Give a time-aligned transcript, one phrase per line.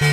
[0.00, 0.10] Mit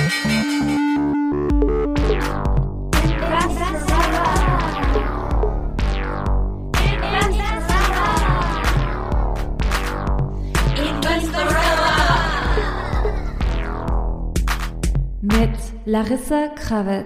[15.84, 17.04] Larissa Krawitz.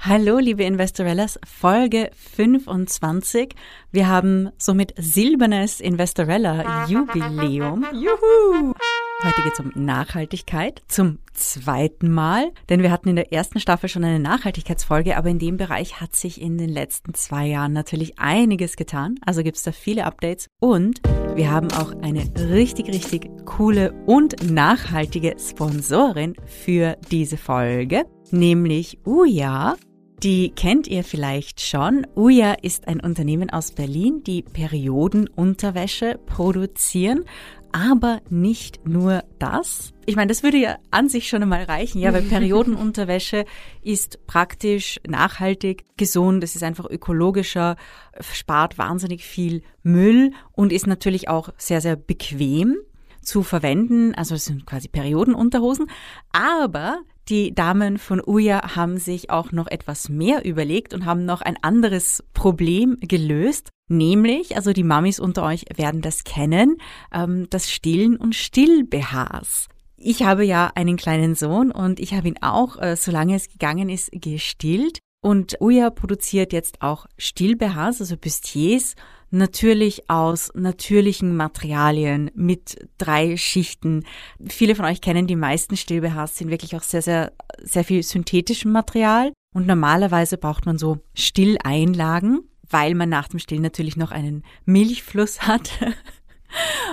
[0.00, 3.54] Hallo, liebe Investorellas, Folge 25.
[3.92, 7.86] Wir haben somit silbernes Investorella Jubiläum.
[7.92, 8.74] Juhu!
[9.20, 13.88] Heute geht es um Nachhaltigkeit zum zweiten Mal, denn wir hatten in der ersten Staffel
[13.88, 18.20] schon eine Nachhaltigkeitsfolge, aber in dem Bereich hat sich in den letzten zwei Jahren natürlich
[18.20, 19.16] einiges getan.
[19.26, 21.00] Also gibt es da viele Updates und
[21.34, 22.22] wir haben auch eine
[22.52, 29.74] richtig, richtig coole und nachhaltige Sponsorin für diese Folge, nämlich Uja.
[30.22, 32.04] Die kennt ihr vielleicht schon.
[32.16, 37.24] Uja ist ein Unternehmen aus Berlin, die Periodenunterwäsche produzieren.
[37.72, 39.92] Aber nicht nur das.
[40.06, 43.44] Ich meine, das würde ja an sich schon einmal reichen, ja, weil Periodenunterwäsche
[43.82, 47.76] ist praktisch nachhaltig, gesund, es ist einfach ökologischer,
[48.20, 52.76] spart wahnsinnig viel Müll und ist natürlich auch sehr, sehr bequem
[53.20, 54.14] zu verwenden.
[54.14, 55.90] Also es sind quasi Periodenunterhosen.
[56.32, 61.42] Aber die Damen von Uja haben sich auch noch etwas mehr überlegt und haben noch
[61.42, 63.70] ein anderes Problem gelöst.
[63.88, 66.76] Nämlich, also die Mamis unter euch werden das kennen,
[67.12, 69.68] ähm, das Stillen und Still-BHs.
[69.96, 73.88] Ich habe ja einen kleinen Sohn und ich habe ihn auch, äh, solange es gegangen
[73.88, 75.00] ist, gestillt.
[75.20, 78.94] Und Uja produziert jetzt auch Still-BHs, also Bustiers,
[79.30, 84.04] natürlich aus natürlichen Materialien mit drei Schichten.
[84.48, 88.72] Viele von euch kennen die meisten Still-BHs, sind wirklich auch sehr, sehr, sehr viel synthetischem
[88.72, 89.32] Material.
[89.54, 95.42] Und normalerweise braucht man so Stilleinlagen, weil man nach dem Stillen natürlich noch einen Milchfluss
[95.42, 95.70] hat.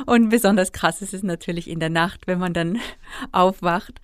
[0.05, 2.79] Und besonders krass ist es natürlich in der Nacht, wenn man dann
[3.31, 4.01] aufwacht.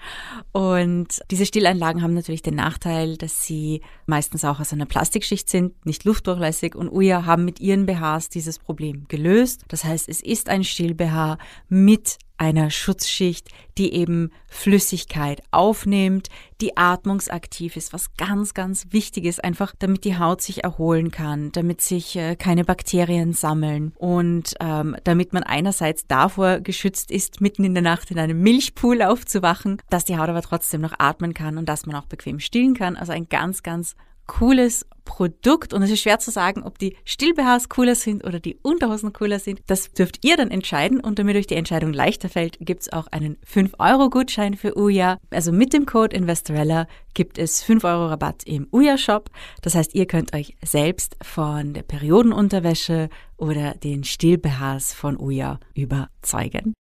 [0.52, 5.85] Und diese Stillanlagen haben natürlich den Nachteil, dass sie meistens auch aus einer Plastikschicht sind,
[5.85, 6.76] nicht luftdurchlässig.
[6.76, 9.65] Und Uja haben mit ihren BHs dieses Problem gelöst.
[9.67, 11.37] Das heißt, es ist ein Still-BH
[11.70, 16.29] mit einer Schutzschicht, die eben Flüssigkeit aufnimmt,
[16.59, 21.52] die atmungsaktiv ist, was ganz, ganz wichtig ist, einfach damit die Haut sich erholen kann,
[21.52, 27.63] damit sich äh, keine Bakterien sammeln und ähm, damit man einerseits davor geschützt ist, mitten
[27.63, 31.59] in der Nacht in einem Milchpool aufzuwachen, dass die Haut aber trotzdem noch atmen kann
[31.59, 32.97] und dass man auch bequem stillen kann.
[32.97, 33.95] Also ein ganz, ganz
[34.31, 38.58] cooles Produkt und es ist schwer zu sagen, ob die Still-BHs cooler sind oder die
[38.61, 39.59] Unterhosen cooler sind.
[39.67, 43.08] Das dürft ihr dann entscheiden und damit euch die Entscheidung leichter fällt, gibt es auch
[43.08, 45.17] einen 5-Euro-Gutschein für Uja.
[45.31, 49.30] Also mit dem Code Investorella gibt es 5 Euro Rabatt im Uja-Shop.
[49.61, 56.73] Das heißt, ihr könnt euch selbst von der Periodenunterwäsche oder den Still-BHs von Uja überzeugen.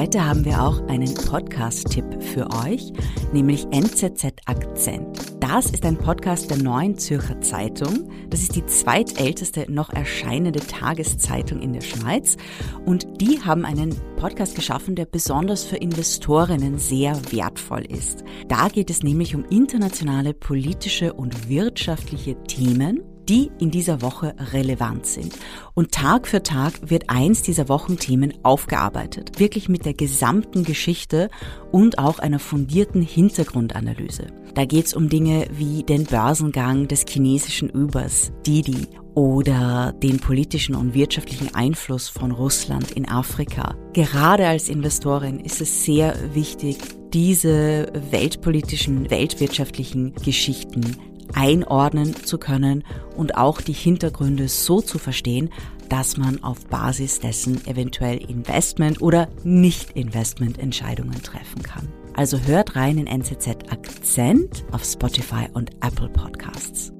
[0.00, 2.90] Heute haben wir auch einen Podcast-Tipp für euch,
[3.34, 5.18] nämlich NZZ Akzent.
[5.40, 8.10] Das ist ein Podcast der Neuen Zürcher Zeitung.
[8.30, 12.38] Das ist die zweitälteste noch erscheinende Tageszeitung in der Schweiz.
[12.86, 18.24] Und die haben einen Podcast geschaffen, der besonders für Investorinnen sehr wertvoll ist.
[18.48, 25.06] Da geht es nämlich um internationale politische und wirtschaftliche Themen die in dieser Woche relevant
[25.06, 25.38] sind.
[25.74, 31.30] Und Tag für Tag wird eins dieser Wochenthemen aufgearbeitet, wirklich mit der gesamten Geschichte
[31.70, 34.26] und auch einer fundierten Hintergrundanalyse.
[34.54, 40.74] Da geht es um Dinge wie den Börsengang des chinesischen Übers, Didi, oder den politischen
[40.74, 43.76] und wirtschaftlichen Einfluss von Russland in Afrika.
[43.92, 46.78] Gerade als Investorin ist es sehr wichtig,
[47.12, 50.96] diese weltpolitischen, weltwirtschaftlichen Geschichten
[51.34, 52.84] einordnen zu können
[53.16, 55.50] und auch die Hintergründe so zu verstehen,
[55.88, 61.88] dass man auf Basis dessen eventuell Investment oder Nicht-Investment-Entscheidungen treffen kann.
[62.14, 66.92] Also hört rein in NCZ Akzent auf Spotify und Apple Podcasts.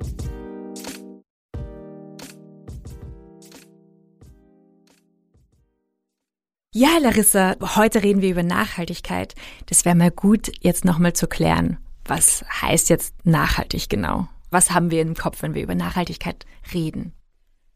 [6.72, 9.34] Ja, Larissa, heute reden wir über Nachhaltigkeit.
[9.66, 11.78] Das wäre mal gut, jetzt nochmal zu klären.
[12.10, 14.26] Was heißt jetzt nachhaltig genau?
[14.50, 17.12] Was haben wir im Kopf, wenn wir über Nachhaltigkeit reden?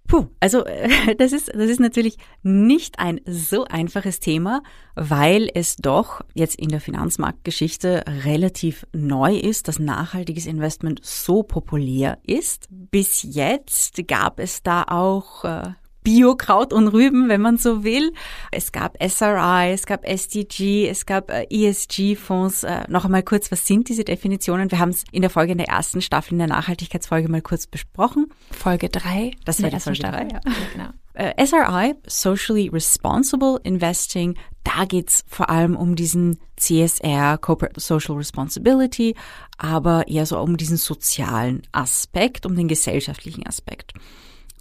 [0.09, 0.65] Puh, also
[1.19, 4.65] das ist, das ist natürlich nicht ein so einfaches Thema,
[4.97, 12.19] weil es doch jetzt in der Finanzmarktgeschichte relativ neu ist, dass nachhaltiges Investment so populär
[12.27, 12.67] ist.
[12.71, 15.75] Bis jetzt gab es da auch äh,
[16.05, 18.13] Biokraut und Rüben, wenn man so will.
[18.53, 22.63] Es gab SRI, es gab SDG, es gab äh, ESG-Fonds.
[22.63, 24.71] Äh, noch einmal kurz, was sind diese Definitionen?
[24.71, 27.67] Wir haben es in der Folge in der ersten Staffel, in der Nachhaltigkeitsfolge mal kurz
[27.67, 28.27] besprochen.
[28.53, 29.33] Folge drei.
[29.45, 30.41] Das war die Folge drei, ja.
[30.73, 30.91] Genau.
[31.15, 39.15] Äh, SRI, Socially Responsible Investing, da geht's vor allem um diesen CSR, Corporate Social Responsibility,
[39.57, 43.93] aber eher so um diesen sozialen Aspekt, um den gesellschaftlichen Aspekt.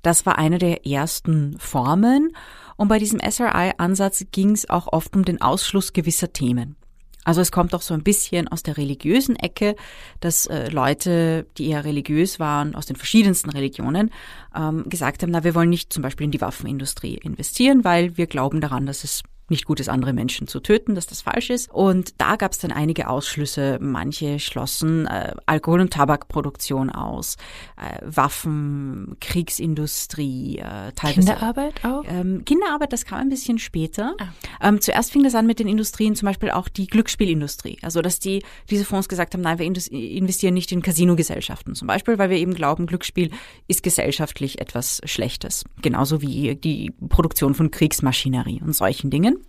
[0.04, 2.36] Das war eine der ersten Formen
[2.76, 6.76] und bei diesem SRI-Ansatz ging es auch oft um den Ausschluss gewisser Themen.
[7.24, 9.76] Also es kommt auch so ein bisschen aus der religiösen Ecke,
[10.20, 14.12] dass äh, Leute, die eher religiös waren, aus den verschiedensten Religionen,
[14.56, 18.28] ähm, gesagt haben, na, wir wollen nicht zum Beispiel in die Waffenindustrie investieren, weil wir
[18.28, 19.24] glauben daran, dass es
[19.54, 21.72] nicht gut ist, andere Menschen zu töten, dass das falsch ist.
[21.72, 23.78] Und da gab es dann einige Ausschlüsse.
[23.80, 27.38] Manche schlossen äh, Alkohol- und Tabakproduktion aus,
[27.78, 31.20] äh, Waffen, Kriegsindustrie, äh, teilweise.
[31.20, 32.04] Kinderarbeit auch?
[32.08, 34.16] Ähm, Kinderarbeit, das kam ein bisschen später.
[34.20, 34.68] Ah.
[34.68, 37.78] Ähm, zuerst fing das an mit den Industrien, zum Beispiel auch die Glücksspielindustrie.
[37.84, 42.18] Also, dass die diese Fonds gesagt haben, nein, wir investieren nicht in Casino-Gesellschaften zum Beispiel,
[42.18, 43.30] weil wir eben glauben, Glücksspiel
[43.68, 45.64] ist gesellschaftlich etwas Schlechtes.
[45.82, 49.43] Genauso wie die Produktion von Kriegsmaschinerie und solchen Dingen.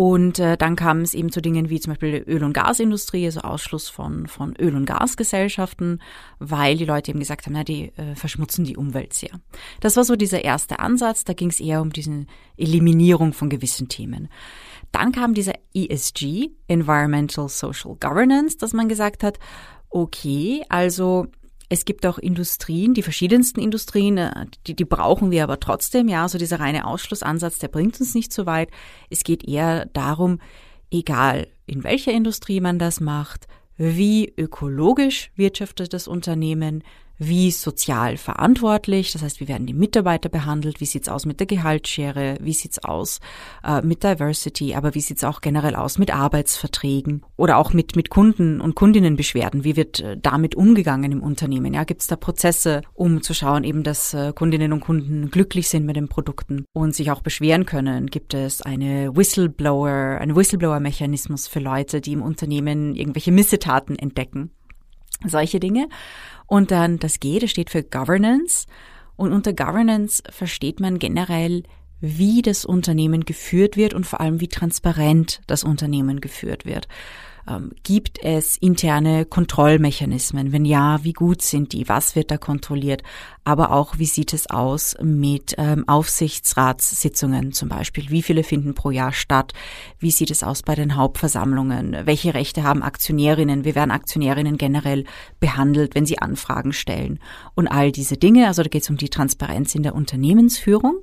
[0.00, 3.40] Und äh, dann kam es eben zu Dingen wie zum Beispiel Öl- und Gasindustrie, also
[3.40, 6.00] Ausschluss von, von Öl- und Gasgesellschaften,
[6.38, 9.40] weil die Leute eben gesagt haben, na, die äh, verschmutzen die Umwelt sehr.
[9.80, 13.88] Das war so dieser erste Ansatz, da ging es eher um diese Eliminierung von gewissen
[13.88, 14.28] Themen.
[14.92, 19.40] Dann kam dieser ESG, Environmental Social Governance, dass man gesagt hat,
[19.90, 21.26] okay, also
[21.68, 26.08] es gibt auch Industrien, die verschiedensten Industrien, äh, die, die brauchen wir aber trotzdem.
[26.08, 28.70] Ja, also dieser reine Ausschlussansatz, der bringt uns nicht so weit.
[29.10, 30.40] Es geht eher darum,
[30.90, 36.82] egal in welcher Industrie man das macht, wie ökologisch wirtschaftet das Unternehmen,
[37.18, 41.46] wie sozial verantwortlich, das heißt, wie werden die Mitarbeiter behandelt, wie sieht's aus mit der
[41.46, 43.20] Gehaltsschere, wie sieht's aus
[43.64, 48.08] äh, mit Diversity, aber wie sieht's auch generell aus mit Arbeitsverträgen oder auch mit, mit
[48.10, 53.20] Kunden und Kundinnenbeschwerden, wie wird äh, damit umgegangen im Unternehmen, ja, gibt's da Prozesse, um
[53.20, 57.10] zu schauen eben, dass äh, Kundinnen und Kunden glücklich sind mit den Produkten und sich
[57.10, 63.32] auch beschweren können, gibt es eine Whistleblower, einen Whistleblower-Mechanismus für Leute, die im Unternehmen irgendwelche
[63.32, 64.50] Missetaten entdecken?
[65.26, 65.88] Solche Dinge.
[66.48, 68.66] Und dann das G, das steht für Governance.
[69.14, 71.62] Und unter Governance versteht man generell,
[72.00, 76.88] wie das Unternehmen geführt wird und vor allem wie transparent das Unternehmen geführt wird.
[77.48, 80.52] Ähm, gibt es interne Kontrollmechanismen?
[80.52, 81.88] Wenn ja, wie gut sind die?
[81.88, 83.02] Was wird da kontrolliert?
[83.44, 88.10] Aber auch, wie sieht es aus mit ähm, Aufsichtsratssitzungen zum Beispiel?
[88.10, 89.52] Wie viele finden pro Jahr statt?
[89.98, 91.96] Wie sieht es aus bei den Hauptversammlungen?
[92.04, 93.64] Welche Rechte haben Aktionärinnen?
[93.64, 95.04] Wie werden Aktionärinnen generell
[95.40, 97.20] behandelt, wenn sie Anfragen stellen?
[97.54, 101.02] Und all diese Dinge, also da geht es um die Transparenz in der Unternehmensführung.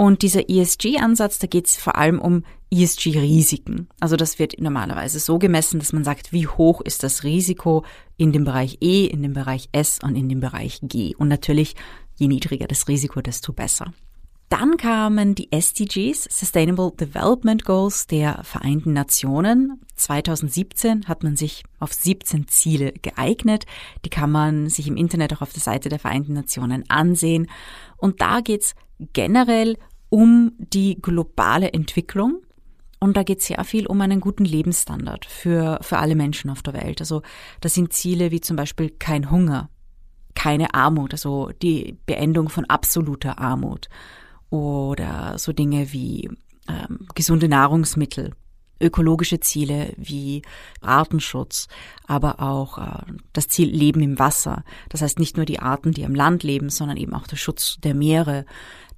[0.00, 3.86] Und dieser ESG-Ansatz, da geht es vor allem um ESG-Risiken.
[4.00, 7.84] Also das wird normalerweise so gemessen, dass man sagt, wie hoch ist das Risiko
[8.16, 11.14] in dem Bereich E, in dem Bereich S und in dem Bereich G.
[11.14, 11.76] Und natürlich,
[12.16, 13.92] je niedriger das Risiko, desto besser.
[14.48, 19.82] Dann kamen die SDGs, Sustainable Development Goals der Vereinten Nationen.
[19.96, 23.66] 2017 hat man sich auf 17 Ziele geeignet.
[24.06, 27.50] Die kann man sich im Internet auch auf der Seite der Vereinten Nationen ansehen.
[27.98, 28.74] Und da geht's
[29.12, 29.76] generell
[30.10, 32.42] um die globale Entwicklung.
[32.98, 36.74] Und da geht sehr viel um einen guten Lebensstandard für, für alle Menschen auf der
[36.74, 37.00] Welt.
[37.00, 37.22] Also
[37.62, 39.70] das sind Ziele wie zum Beispiel kein Hunger,
[40.34, 43.88] keine Armut, also die Beendung von absoluter Armut
[44.50, 46.28] oder so Dinge wie
[46.68, 48.34] ähm, gesunde Nahrungsmittel,
[48.80, 50.42] ökologische Ziele wie
[50.80, 51.68] Artenschutz,
[52.06, 54.64] aber auch äh, das Ziel Leben im Wasser.
[54.88, 57.78] Das heißt nicht nur die Arten, die am Land leben, sondern eben auch der Schutz
[57.82, 58.46] der Meere,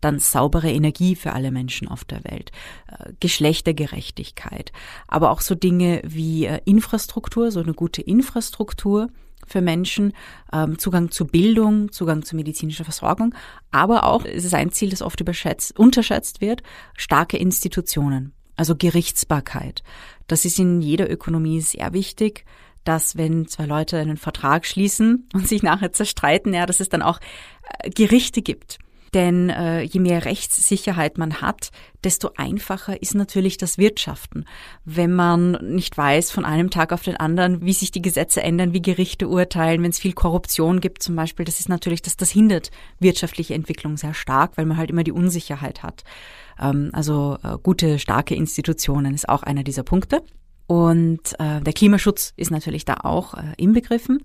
[0.03, 2.51] dann saubere Energie für alle Menschen auf der Welt,
[2.89, 4.73] äh, Geschlechtergerechtigkeit,
[5.09, 9.09] aber auch so Dinge wie äh, Infrastruktur, so eine gute Infrastruktur
[9.47, 10.13] für Menschen,
[10.53, 13.35] ähm, Zugang zu Bildung, Zugang zu medizinischer Versorgung,
[13.71, 16.63] aber auch, es ist ein Ziel, das oft überschätzt, unterschätzt wird,
[16.97, 19.83] starke Institutionen, also Gerichtsbarkeit.
[20.29, 22.45] Das ist in jeder Ökonomie sehr wichtig
[22.85, 27.03] dass wenn zwei Leute einen Vertrag schließen und sich nachher zerstreiten, ja, dass es dann
[27.03, 27.21] auch
[27.79, 28.79] äh, Gerichte gibt,
[29.15, 31.71] denn äh, je mehr Rechtssicherheit man hat,
[32.03, 34.47] desto einfacher ist natürlich das Wirtschaften.
[34.85, 38.73] Wenn man nicht weiß von einem Tag auf den anderen, wie sich die Gesetze ändern,
[38.73, 42.31] wie Gerichte urteilen, wenn es viel Korruption gibt zum Beispiel, das ist natürlich, dass das
[42.31, 46.05] hindert wirtschaftliche Entwicklung sehr stark, weil man halt immer die Unsicherheit hat.
[46.59, 50.23] Ähm, also äh, gute, starke Institutionen ist auch einer dieser Punkte.
[50.67, 54.23] Und äh, der Klimaschutz ist natürlich da auch äh, inbegriffen.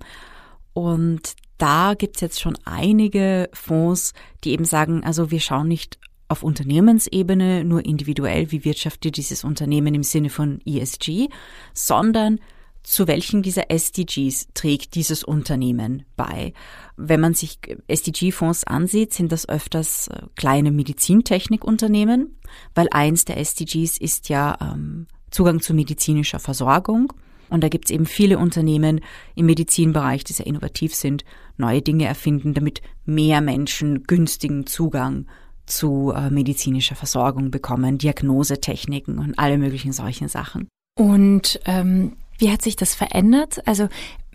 [0.73, 6.43] Und da gibt's jetzt schon einige Fonds, die eben sagen, also wir schauen nicht auf
[6.43, 11.29] Unternehmensebene nur individuell, wie wirtschaftet dieses Unternehmen im Sinne von ESG,
[11.73, 12.39] sondern
[12.83, 16.53] zu welchen dieser SDGs trägt dieses Unternehmen bei.
[16.95, 22.37] Wenn man sich SDG-Fonds ansieht, sind das öfters äh, kleine Medizintechnikunternehmen,
[22.75, 27.11] weil eins der SDGs ist ja ähm, Zugang zu medizinischer Versorgung.
[27.49, 29.01] Und da gibt es eben viele Unternehmen
[29.35, 31.23] im Medizinbereich, die sehr innovativ sind,
[31.57, 35.25] neue Dinge erfinden, damit mehr Menschen günstigen Zugang
[35.65, 40.67] zu äh, medizinischer Versorgung bekommen, Diagnosetechniken und alle möglichen solchen Sachen.
[40.97, 43.67] Und ähm, wie hat sich das verändert?
[43.67, 43.87] Also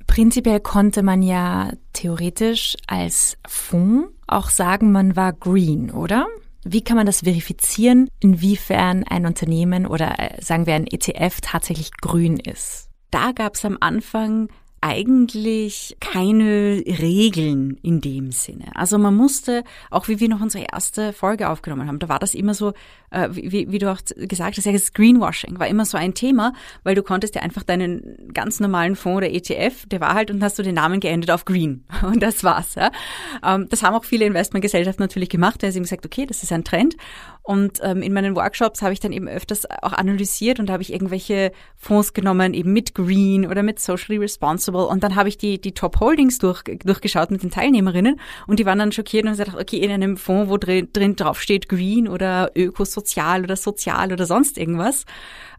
[0.06, 6.26] prinzipiell konnte man ja theoretisch als Fonds auch sagen, man war green, oder?
[6.64, 11.90] Wie kann man das verifizieren, inwiefern ein Unternehmen oder äh, sagen wir ein ETF tatsächlich
[12.00, 12.91] grün ist?
[13.12, 14.48] Da gab es am Anfang
[14.80, 18.74] eigentlich keine Regeln in dem Sinne.
[18.74, 22.34] Also man musste, auch wie wir noch unsere erste Folge aufgenommen haben, da war das
[22.34, 22.72] immer so,
[23.12, 26.52] äh, wie, wie du auch gesagt hast, ja, das Greenwashing war immer so ein Thema,
[26.82, 30.42] weil du konntest ja einfach deinen ganz normalen Fonds oder ETF, der war halt und
[30.42, 31.84] hast du den Namen geändert auf Green.
[32.02, 32.74] Und das war's.
[32.74, 32.90] Ja.
[33.44, 36.64] Ähm, das haben auch viele Investmentgesellschaften natürlich gemacht, da haben gesagt, okay, das ist ein
[36.64, 36.96] Trend.
[37.44, 40.82] Und ähm, in meinen Workshops habe ich dann eben öfters auch analysiert und da habe
[40.82, 44.86] ich irgendwelche Fonds genommen, eben mit Green oder mit Socially Responsible.
[44.86, 48.66] Und dann habe ich die, die Top Holdings durch, durchgeschaut mit den Teilnehmerinnen und die
[48.66, 52.06] waren dann schockiert und haben gesagt, okay, in einem Fonds, wo drin, drin draufsteht Green
[52.06, 52.52] oder
[53.02, 55.04] Ökosozial oder Sozial oder sonst irgendwas,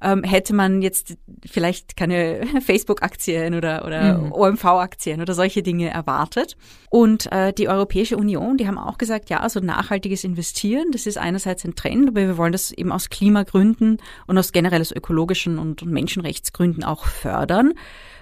[0.02, 4.32] ähm, hätte man jetzt vielleicht keine Facebook-Aktien oder, oder mhm.
[4.32, 6.56] OMV-Aktien oder solche Dinge erwartet.
[6.90, 11.18] Und äh, die Europäische Union, die haben auch gesagt, ja, also nachhaltiges Investieren, das ist
[11.18, 13.98] einerseits ein Trend, aber wir wollen das eben aus Klimagründen
[14.28, 17.74] und aus generell aus ökologischen und, und Menschenrechtsgründen auch fördern.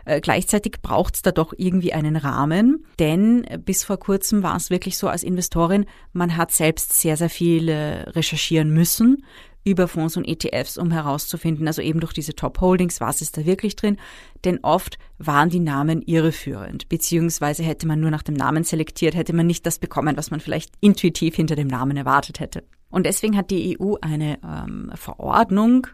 [0.06, 4.70] Äh, gleichzeitig braucht es da doch irgendwie einen Rahmen, denn bis vor kurzem war es
[4.70, 9.24] wirklich so als Investorin, man hat selbst sehr, sehr viel äh, recherchieren müssen
[9.64, 13.46] über Fonds und ETFs, um herauszufinden, also eben durch diese Top Holdings, was ist da
[13.46, 13.98] wirklich drin.
[14.44, 19.34] Denn oft waren die Namen irreführend, beziehungsweise hätte man nur nach dem Namen selektiert, hätte
[19.34, 22.64] man nicht das bekommen, was man vielleicht intuitiv hinter dem Namen erwartet hätte.
[22.90, 25.88] Und deswegen hat die EU eine ähm, Verordnung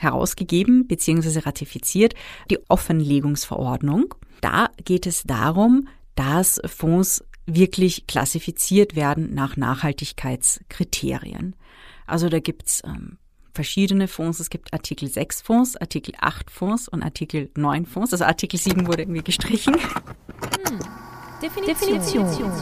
[0.00, 2.14] herausgegeben beziehungsweise ratifiziert,
[2.50, 4.14] die Offenlegungsverordnung.
[4.40, 11.56] Da geht es darum, dass Fonds wirklich klassifiziert werden nach Nachhaltigkeitskriterien.
[12.06, 13.18] Also da gibt's ähm,
[13.54, 14.40] verschiedene Fonds.
[14.40, 18.12] Es gibt Artikel 6 Fonds, Artikel 8 Fonds und Artikel 9 Fonds.
[18.12, 19.74] Also Artikel 7 wurde irgendwie gestrichen.
[19.74, 20.78] Hm.
[21.42, 22.00] Definition.
[22.00, 22.52] Definition.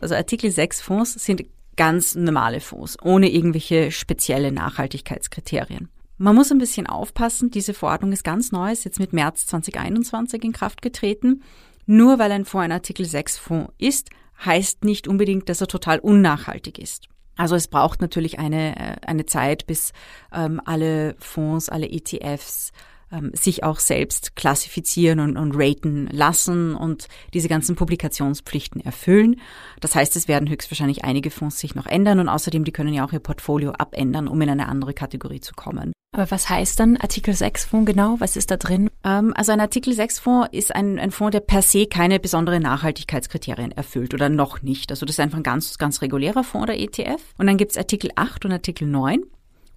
[0.00, 1.44] Also Artikel 6 Fonds sind
[1.76, 5.88] ganz normale Fonds, ohne irgendwelche spezielle Nachhaltigkeitskriterien.
[6.22, 10.44] Man muss ein bisschen aufpassen, diese Verordnung ist ganz neu, ist jetzt mit März 2021
[10.44, 11.42] in Kraft getreten.
[11.84, 14.10] Nur weil ein Fonds ein Artikel 6 Fonds ist,
[14.44, 17.08] heißt nicht unbedingt, dass er total unnachhaltig ist.
[17.34, 19.92] Also es braucht natürlich eine, äh, eine Zeit, bis
[20.32, 22.70] ähm, alle Fonds, alle ETFs
[23.12, 29.40] ähm, sich auch selbst klassifizieren und, und raten lassen und diese ganzen Publikationspflichten erfüllen.
[29.80, 33.04] Das heißt, es werden höchstwahrscheinlich einige Fonds sich noch ändern und außerdem, die können ja
[33.04, 35.92] auch ihr Portfolio abändern, um in eine andere Kategorie zu kommen.
[36.14, 38.16] Aber was heißt dann Artikel 6 Fonds genau?
[38.18, 38.90] Was ist da drin?
[39.02, 42.62] Ähm, also ein Artikel 6 Fonds ist ein, ein Fonds, der per se keine besonderen
[42.62, 44.90] Nachhaltigkeitskriterien erfüllt oder noch nicht.
[44.90, 47.22] Also das ist einfach ein ganz, ganz regulärer Fonds oder ETF.
[47.38, 49.22] Und dann gibt's Artikel 8 und Artikel 9.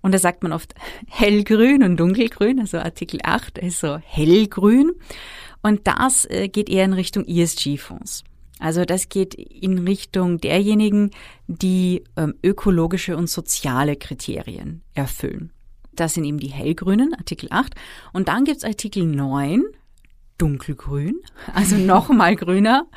[0.02, 0.76] Und da sagt man oft
[1.08, 2.60] hellgrün und dunkelgrün.
[2.60, 4.92] Also Artikel 8 ist so hellgrün.
[5.64, 8.24] Und das äh, geht eher in Richtung ESG-Fonds.
[8.60, 11.12] Also das geht in Richtung derjenigen,
[11.48, 15.52] die ähm, ökologische und soziale Kriterien erfüllen.
[15.94, 17.74] Das sind eben die hellgrünen, Artikel 8.
[18.14, 19.64] Und dann gibt's Artikel 9,
[20.38, 21.20] dunkelgrün,
[21.54, 22.88] also nochmal grüner.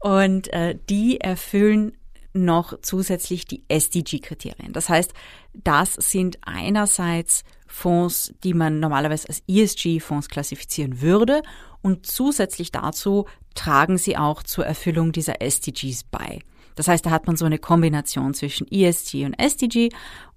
[0.00, 1.97] Und äh, die erfüllen
[2.32, 4.72] noch zusätzlich die SDG-Kriterien.
[4.72, 5.12] Das heißt,
[5.54, 11.42] das sind einerseits Fonds, die man normalerweise als ESG-Fonds klassifizieren würde
[11.82, 16.40] und zusätzlich dazu tragen sie auch zur Erfüllung dieser SDGs bei.
[16.74, 19.88] Das heißt, da hat man so eine Kombination zwischen ESG und SDG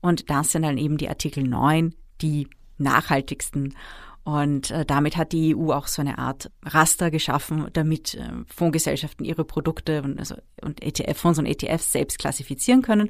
[0.01, 3.75] und das sind dann eben die Artikel 9, die nachhaltigsten
[4.23, 9.25] und äh, damit hat die EU auch so eine Art Raster geschaffen, damit äh, Fondsgesellschaften
[9.25, 13.09] ihre Produkte und, also, und ETF-Fonds und ETFs selbst klassifizieren können.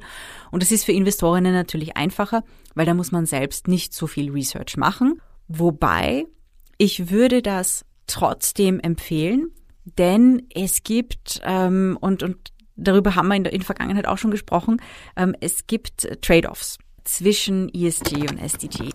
[0.50, 4.30] Und das ist für Investorinnen natürlich einfacher, weil da muss man selbst nicht so viel
[4.30, 5.20] Research machen.
[5.48, 6.24] Wobei
[6.78, 9.48] ich würde das trotzdem empfehlen,
[9.84, 14.18] denn es gibt ähm, und und darüber haben wir in der, in der Vergangenheit auch
[14.18, 14.80] schon gesprochen.
[15.16, 18.90] Ähm, es gibt Trade-offs zwischen ESG und SDG.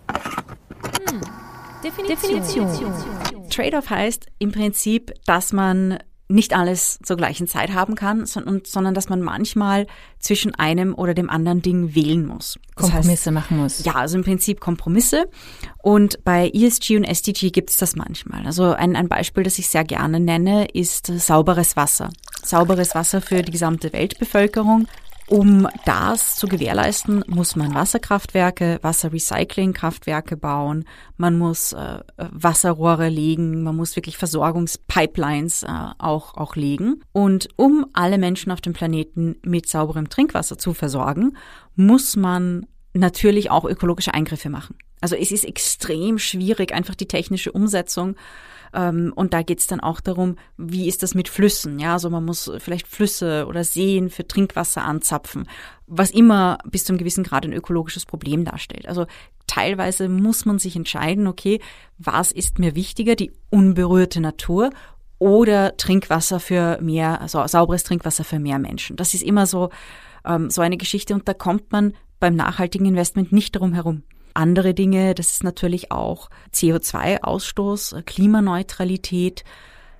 [1.10, 1.47] Hm.
[1.82, 2.40] Definition.
[2.40, 3.48] Definition.
[3.50, 5.98] Trade-off heißt im Prinzip, dass man
[6.30, 9.86] nicht alles zur gleichen Zeit haben kann, sondern, sondern dass man manchmal
[10.18, 12.58] zwischen einem oder dem anderen Ding wählen muss.
[12.76, 13.84] Das Kompromisse heißt, machen muss.
[13.84, 15.30] Ja, also im Prinzip Kompromisse.
[15.82, 18.44] Und bei ESG und SDG gibt es das manchmal.
[18.44, 22.10] Also ein, ein Beispiel, das ich sehr gerne nenne, ist sauberes Wasser.
[22.42, 24.86] Sauberes Wasser für die gesamte Weltbevölkerung
[25.28, 30.84] um das zu gewährleisten, muss man Wasserkraftwerke, Wasserrecyclingkraftwerke bauen,
[31.16, 35.68] man muss äh, Wasserrohre legen, man muss wirklich Versorgungspipelines äh,
[35.98, 37.02] auch, auch legen.
[37.12, 41.36] Und um alle Menschen auf dem Planeten mit sauberem Trinkwasser zu versorgen,
[41.76, 44.76] muss man natürlich auch ökologische Eingriffe machen.
[45.00, 48.16] Also es ist extrem schwierig, einfach die technische Umsetzung
[48.72, 51.78] und da geht es dann auch darum, wie ist das mit Flüssen?
[51.78, 55.48] Ja, also man muss vielleicht Flüsse oder Seen für Trinkwasser anzapfen,
[55.86, 58.88] was immer bis zu einem gewissen Grad ein ökologisches Problem darstellt.
[58.88, 59.06] Also
[59.46, 61.60] teilweise muss man sich entscheiden, okay,
[61.98, 64.70] was ist mir wichtiger, die unberührte Natur
[65.18, 68.96] oder Trinkwasser für mehr, also sauberes Trinkwasser für mehr Menschen.
[68.96, 69.70] Das ist immer so,
[70.24, 74.02] ähm, so eine Geschichte und da kommt man beim nachhaltigen Investment nicht darum herum
[74.38, 75.14] andere Dinge.
[75.14, 79.44] Das ist natürlich auch CO2-Ausstoß, Klimaneutralität.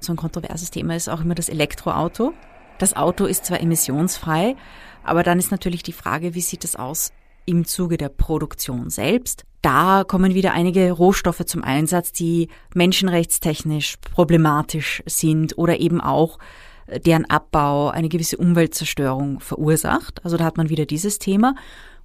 [0.00, 2.32] So ein kontroverses Thema ist auch immer das Elektroauto.
[2.78, 4.56] Das Auto ist zwar emissionsfrei,
[5.02, 7.12] aber dann ist natürlich die Frage, wie sieht es aus
[7.44, 9.44] im Zuge der Produktion selbst?
[9.62, 16.38] Da kommen wieder einige Rohstoffe zum Einsatz, die menschenrechtstechnisch problematisch sind oder eben auch
[16.86, 20.24] äh, deren Abbau eine gewisse Umweltzerstörung verursacht.
[20.24, 21.56] Also da hat man wieder dieses Thema.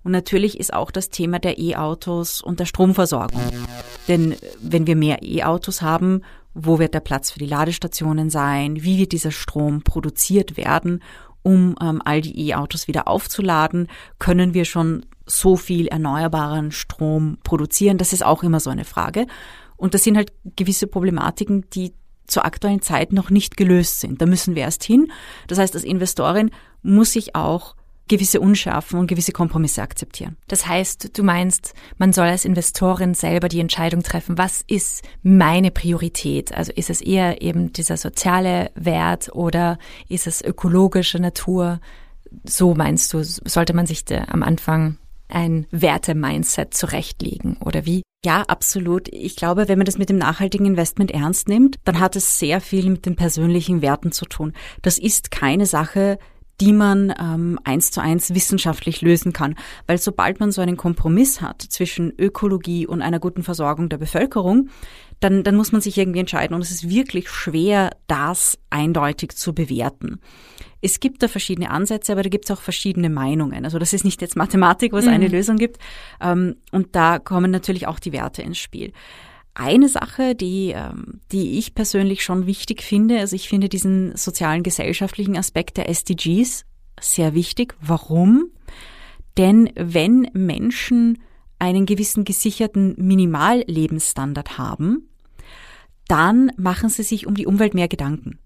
[0.04, 3.42] Und natürlich ist auch das Thema der E-Autos und der Stromversorgung.
[4.08, 6.22] Denn wenn wir mehr E-Autos haben,
[6.54, 8.84] wo wird der Platz für die Ladestationen sein?
[8.84, 11.02] Wie wird dieser Strom produziert werden,
[11.42, 13.88] um ähm, all die E-Autos wieder aufzuladen?
[14.20, 17.98] Können wir schon so viel erneuerbaren Strom produzieren?
[17.98, 19.26] Das ist auch immer so eine Frage.
[19.78, 21.94] Und das sind halt gewisse Problematiken, die
[22.28, 24.22] zur aktuellen Zeit noch nicht gelöst sind.
[24.22, 25.12] Da müssen wir erst hin.
[25.48, 27.76] Das heißt, als Investorin muss ich auch
[28.08, 30.38] gewisse Unschärfen und gewisse Kompromisse akzeptieren.
[30.48, 35.72] Das heißt, du meinst, man soll als Investorin selber die Entscheidung treffen, was ist meine
[35.72, 36.54] Priorität?
[36.54, 39.78] Also ist es eher eben dieser soziale Wert oder
[40.10, 41.80] ist es ökologische Natur?
[42.46, 44.98] So meinst du, sollte man sich am Anfang
[45.30, 48.04] ein Werte-Mindset zurechtlegen oder wie?
[48.26, 49.10] Ja, absolut.
[49.10, 52.62] Ich glaube, wenn man das mit dem nachhaltigen Investment ernst nimmt, dann hat es sehr
[52.62, 54.54] viel mit den persönlichen Werten zu tun.
[54.82, 56.18] Das ist keine Sache,
[56.62, 59.56] die man ähm, eins zu eins wissenschaftlich lösen kann.
[59.88, 64.70] Weil sobald man so einen Kompromiss hat zwischen Ökologie und einer guten Versorgung der Bevölkerung,
[65.20, 66.54] dann, dann muss man sich irgendwie entscheiden.
[66.54, 70.20] Und es ist wirklich schwer, das eindeutig zu bewerten.
[70.82, 73.64] Es gibt da verschiedene Ansätze, aber da gibt es auch verschiedene Meinungen.
[73.64, 75.14] Also das ist nicht jetzt Mathematik, wo es mhm.
[75.14, 75.78] eine Lösung gibt.
[76.22, 78.92] Ähm, und da kommen natürlich auch die Werte ins Spiel.
[79.56, 84.64] Eine Sache, die, ähm, die ich persönlich schon wichtig finde, also ich finde diesen sozialen
[84.64, 86.66] gesellschaftlichen Aspekt der SDGs
[87.00, 87.76] sehr wichtig.
[87.80, 88.50] Warum?
[89.38, 91.20] Denn wenn Menschen
[91.60, 95.10] einen gewissen gesicherten Minimallebensstandard haben,
[96.08, 98.40] dann machen sie sich um die Umwelt mehr Gedanken.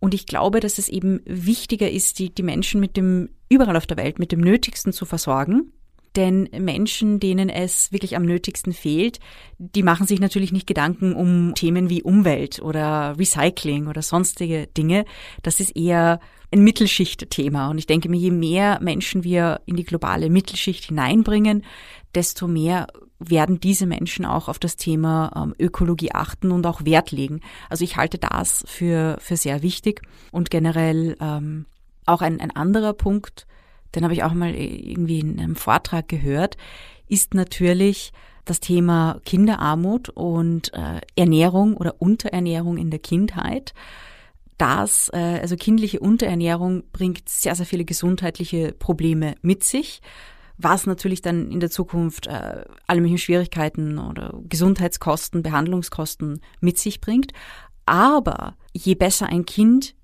[0.00, 3.86] Und ich glaube, dass es eben wichtiger ist, die, die Menschen mit dem, überall auf
[3.86, 5.72] der Welt, mit dem Nötigsten zu versorgen,
[6.16, 9.18] denn Menschen, denen es wirklich am nötigsten fehlt,
[9.58, 15.04] die machen sich natürlich nicht Gedanken um Themen wie Umwelt oder Recycling oder sonstige Dinge.
[15.42, 16.20] Das ist eher
[16.52, 17.70] ein Mittelschichtthema.
[17.70, 21.64] Und ich denke mir, je mehr Menschen wir in die globale Mittelschicht hineinbringen,
[22.14, 27.10] desto mehr werden diese Menschen auch auf das Thema ähm, Ökologie achten und auch Wert
[27.12, 27.40] legen.
[27.70, 31.66] Also ich halte das für, für sehr wichtig und generell ähm,
[32.04, 33.46] auch ein, ein anderer Punkt,
[33.94, 36.56] den habe ich auch mal irgendwie in einem Vortrag gehört,
[37.08, 38.12] ist natürlich
[38.44, 43.74] das Thema Kinderarmut und äh, Ernährung oder Unterernährung in der Kindheit.
[44.58, 50.00] Das, äh, also kindliche Unterernährung bringt sehr, sehr viele gesundheitliche Probleme mit sich,
[50.58, 57.00] was natürlich dann in der Zukunft äh, alle möglichen Schwierigkeiten oder Gesundheitskosten, Behandlungskosten mit sich
[57.00, 57.32] bringt.
[57.86, 59.94] Aber je besser ein Kind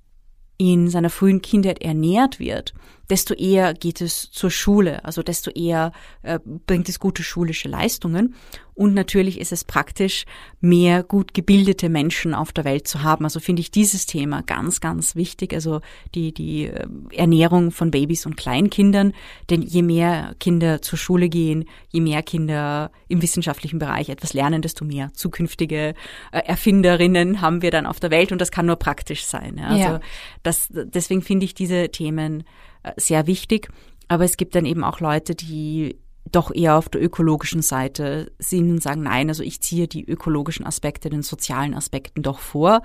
[0.58, 2.74] in seiner frühen Kindheit ernährt wird,
[3.10, 5.92] desto eher geht es zur Schule, also desto eher
[6.22, 8.34] äh, bringt es gute schulische Leistungen.
[8.78, 10.24] Und natürlich ist es praktisch,
[10.60, 13.24] mehr gut gebildete Menschen auf der Welt zu haben.
[13.24, 15.52] Also finde ich dieses Thema ganz, ganz wichtig.
[15.52, 15.80] Also
[16.14, 19.14] die, die äh, Ernährung von Babys und Kleinkindern.
[19.50, 24.62] Denn je mehr Kinder zur Schule gehen, je mehr Kinder im wissenschaftlichen Bereich etwas lernen,
[24.62, 25.94] desto mehr zukünftige
[26.30, 28.30] äh, Erfinderinnen haben wir dann auf der Welt.
[28.30, 29.58] Und das kann nur praktisch sein.
[29.58, 30.00] Also ja.
[30.44, 32.44] das, deswegen finde ich diese Themen
[32.96, 33.68] sehr wichtig.
[34.08, 35.96] Aber es gibt dann eben auch Leute, die
[36.32, 40.66] doch eher auf der ökologischen Seite sind und sagen, nein, also ich ziehe die ökologischen
[40.66, 42.82] Aspekte den sozialen Aspekten doch vor,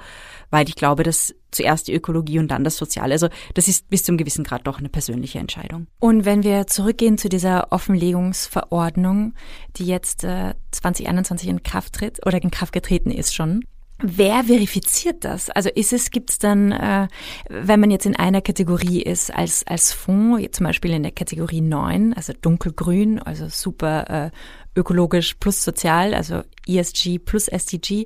[0.49, 4.03] weil ich glaube, dass zuerst die Ökologie und dann das Soziale, also das ist bis
[4.03, 5.87] zum gewissen Grad doch eine persönliche Entscheidung.
[5.99, 9.33] Und wenn wir zurückgehen zu dieser Offenlegungsverordnung,
[9.75, 13.65] die jetzt äh, 2021 in Kraft tritt oder in Kraft getreten ist schon,
[14.05, 15.49] Wer verifiziert das?
[15.49, 17.07] Also ist es, gibt es dann, äh,
[17.49, 21.61] wenn man jetzt in einer Kategorie ist, als, als Fonds, zum Beispiel in der Kategorie
[21.61, 24.31] 9, also dunkelgrün, also super äh,
[24.77, 28.05] ökologisch plus sozial, also ESG plus SDG,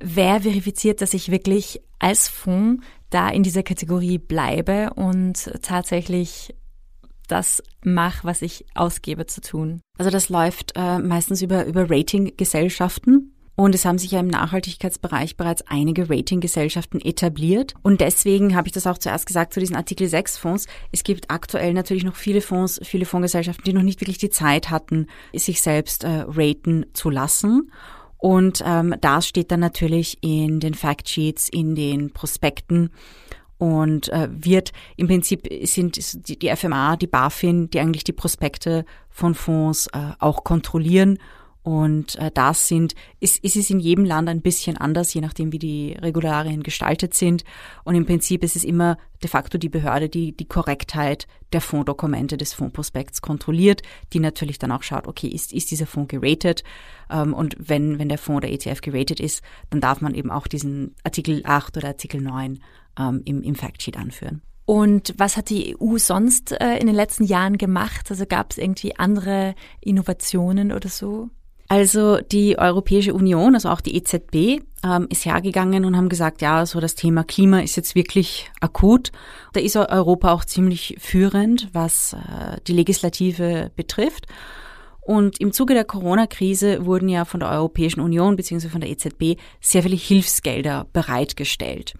[0.00, 6.54] wer verifiziert, dass ich wirklich als Fonds da in dieser Kategorie bleibe und tatsächlich
[7.26, 9.80] das mache, was ich ausgebe zu tun?
[9.96, 13.31] Also das läuft äh, meistens über, über Ratinggesellschaften.
[13.54, 17.74] Und es haben sich ja im Nachhaltigkeitsbereich bereits einige Ratinggesellschaften etabliert.
[17.82, 20.66] Und deswegen habe ich das auch zuerst gesagt zu diesen Artikel 6 Fonds.
[20.90, 24.70] Es gibt aktuell natürlich noch viele Fonds, viele Fondsgesellschaften, die noch nicht wirklich die Zeit
[24.70, 27.70] hatten, sich selbst äh, raten zu lassen.
[28.16, 32.90] Und ähm, das steht dann natürlich in den Factsheets, in den Prospekten
[33.58, 38.84] und äh, wird im Prinzip sind die, die FMA, die BaFin, die eigentlich die Prospekte
[39.10, 41.18] von Fonds äh, auch kontrollieren
[41.62, 45.52] und äh, das sind, ist, ist es in jedem Land ein bisschen anders, je nachdem,
[45.52, 47.44] wie die Regularien gestaltet sind.
[47.84, 52.36] Und im Prinzip ist es immer de facto die Behörde, die die Korrektheit der Fondsdokumente
[52.36, 56.64] des Fondsprospekts kontrolliert, die natürlich dann auch schaut, okay, ist, ist dieser Fonds geratet?
[57.08, 60.48] Ähm, und wenn, wenn der Fonds oder ETF geratet ist, dann darf man eben auch
[60.48, 62.58] diesen Artikel 8 oder Artikel 9
[62.98, 64.42] ähm, im, im Factsheet anführen.
[64.64, 68.10] Und was hat die EU sonst äh, in den letzten Jahren gemacht?
[68.10, 71.30] Also gab es irgendwie andere Innovationen oder so?
[71.72, 76.66] Also die Europäische Union, also auch die EZB, ähm, ist hergegangen und haben gesagt, ja,
[76.66, 79.10] so das Thema Klima ist jetzt wirklich akut.
[79.54, 84.26] Da ist Europa auch ziemlich führend, was äh, die Legislative betrifft.
[85.00, 88.68] Und im Zuge der Corona-Krise wurden ja von der Europäischen Union bzw.
[88.68, 91.94] von der EZB sehr viele Hilfsgelder bereitgestellt.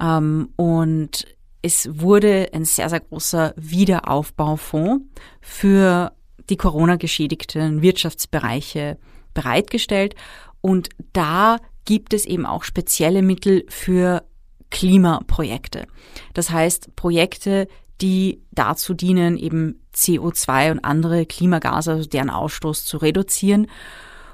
[0.00, 1.24] Ähm, und
[1.62, 5.04] es wurde ein sehr, sehr großer Wiederaufbaufonds
[5.40, 6.10] für
[6.50, 8.98] die Corona-geschädigten Wirtschaftsbereiche
[9.32, 10.14] bereitgestellt.
[10.60, 14.24] Und da gibt es eben auch spezielle Mittel für
[14.70, 15.86] Klimaprojekte.
[16.32, 17.68] Das heißt, Projekte,
[18.00, 23.68] die dazu dienen, eben CO2 und andere Klimagase, also deren Ausstoß zu reduzieren.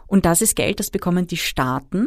[0.06, 2.06] Und das ist Geld, das bekommen die Staaten.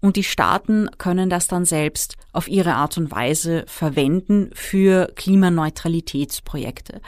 [0.00, 7.00] Und die Staaten können das dann selbst auf ihre Art und Weise verwenden für Klimaneutralitätsprojekte.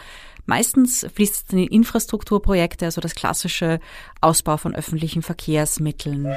[0.47, 3.81] Meistens fließt es in Infrastrukturprojekte, also das klassische
[4.21, 6.35] Ausbau von öffentlichen Verkehrsmitteln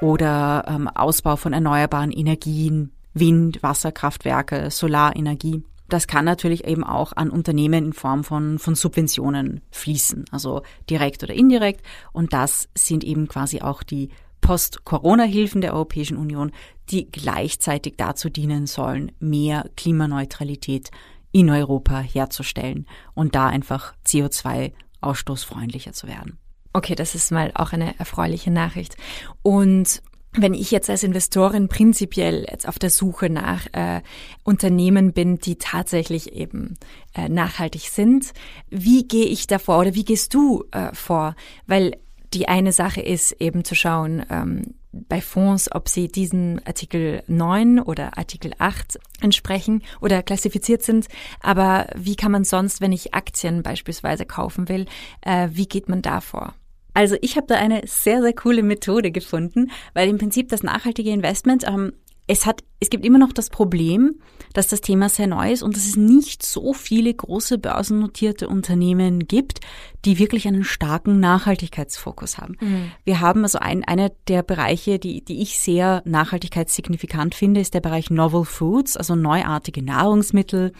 [0.00, 5.62] oder ähm, Ausbau von erneuerbaren Energien, Wind, Wasserkraftwerke, Solarenergie.
[5.88, 11.22] Das kann natürlich eben auch an Unternehmen in Form von, von Subventionen fließen, also direkt
[11.22, 11.82] oder indirekt.
[12.12, 14.10] Und das sind eben quasi auch die
[14.40, 16.52] Post-Corona-Hilfen der Europäischen Union,
[16.90, 20.90] die gleichzeitig dazu dienen sollen, mehr Klimaneutralität
[21.36, 26.38] in Europa herzustellen und da einfach CO2-ausstoßfreundlicher zu werden.
[26.72, 28.96] Okay, das ist mal auch eine erfreuliche Nachricht.
[29.42, 30.00] Und
[30.32, 34.00] wenn ich jetzt als Investorin prinzipiell jetzt auf der Suche nach äh,
[34.44, 36.78] Unternehmen bin, die tatsächlich eben
[37.14, 38.32] äh, nachhaltig sind,
[38.70, 41.36] wie gehe ich davor oder wie gehst du äh, vor?
[41.66, 41.98] Weil
[42.32, 44.74] die eine Sache ist eben zu schauen, ähm,
[45.08, 51.08] bei Fonds, ob sie diesen Artikel 9 oder Artikel 8 entsprechen oder klassifiziert sind.
[51.40, 54.86] Aber wie kann man sonst, wenn ich Aktien beispielsweise kaufen will,
[55.22, 56.54] äh, wie geht man da vor?
[56.94, 61.10] Also ich habe da eine sehr, sehr coole Methode gefunden, weil im Prinzip das nachhaltige
[61.10, 61.92] Investment ähm,
[62.26, 64.16] es hat, es gibt immer noch das Problem,
[64.52, 69.28] dass das Thema sehr neu ist und dass es nicht so viele große börsennotierte Unternehmen
[69.28, 69.60] gibt,
[70.04, 72.56] die wirklich einen starken Nachhaltigkeitsfokus haben.
[72.60, 72.90] Mhm.
[73.04, 77.80] Wir haben also ein, einer der Bereiche, die, die ich sehr nachhaltigkeitssignifikant finde, ist der
[77.80, 80.72] Bereich Novel Foods, also neuartige Nahrungsmittel.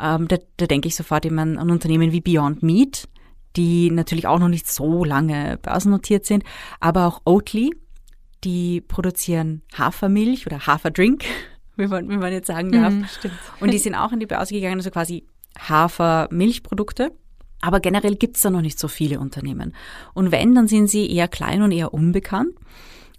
[0.00, 3.08] Ähm, da, da denke ich sofort immer an Unternehmen wie Beyond Meat,
[3.56, 6.44] die natürlich auch noch nicht so lange börsennotiert sind,
[6.78, 7.72] aber auch Oatly,
[8.44, 11.24] die produzieren Hafermilch oder Haferdrink,
[11.76, 12.92] wie man, wie man jetzt sagen darf.
[12.92, 13.04] Mm,
[13.60, 15.24] und die sind auch in die Börse gegangen, also quasi
[15.58, 17.12] Hafermilchprodukte.
[17.60, 19.74] Aber generell gibt's da noch nicht so viele Unternehmen.
[20.14, 22.54] Und wenn, dann sind sie eher klein und eher unbekannt.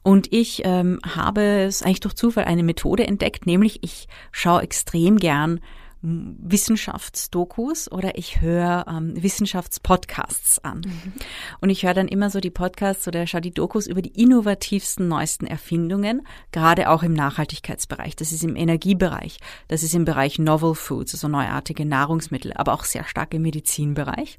[0.02, 5.18] Und ich ähm, habe es eigentlich durch Zufall eine Methode entdeckt, nämlich ich schaue extrem
[5.18, 5.60] gern
[6.02, 10.82] Wissenschaftsdokus oder ich höre ähm, Wissenschaftspodcasts an.
[10.86, 11.14] Mhm.
[11.60, 15.10] Und ich höre dann immer so die Podcasts oder schaue die Dokus über die innovativsten,
[15.10, 18.16] neuesten Erfindungen, gerade auch im Nachhaltigkeitsbereich.
[18.16, 22.86] Das ist im Energiebereich, das ist im Bereich Novel Foods, also neuartige Nahrungsmittel, aber auch
[22.86, 24.38] sehr stark im Medizinbereich.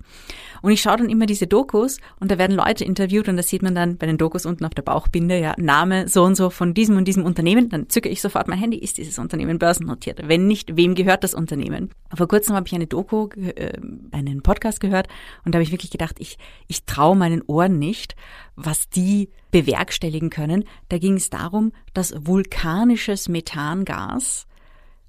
[0.62, 3.62] Und ich schaue dann immer diese Dokus und da werden Leute interviewt und da sieht
[3.62, 6.72] man dann bei den Dokus unten auf der Bauchbinde, ja, Name so und so von
[6.72, 7.68] diesem und diesem Unternehmen.
[7.68, 10.26] Dann zücke ich sofort mein Handy, ist dieses Unternehmen börsennotiert?
[10.26, 11.49] Wenn nicht, wem gehört das Unternehmen?
[11.50, 11.90] Unternehmen.
[12.14, 13.72] Vor kurzem habe ich eine Doku, äh,
[14.12, 15.08] einen Podcast gehört
[15.44, 18.14] und da habe ich wirklich gedacht, ich, ich traue meinen Ohren nicht,
[18.56, 20.64] was die bewerkstelligen können.
[20.88, 24.46] Da ging es darum, dass vulkanisches Methangas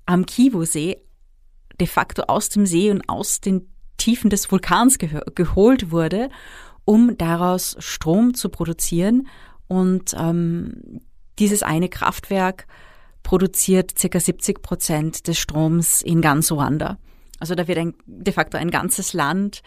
[0.05, 0.97] am Kivu-See
[1.79, 6.29] de facto aus dem See und aus den Tiefen des Vulkans geholt wurde,
[6.85, 9.27] um daraus Strom zu produzieren.
[9.67, 11.01] Und ähm,
[11.37, 12.67] dieses eine Kraftwerk
[13.23, 16.97] produziert circa 70 Prozent des Stroms in ganz Ruanda.
[17.41, 19.63] Also da wird ein, de facto ein ganzes Land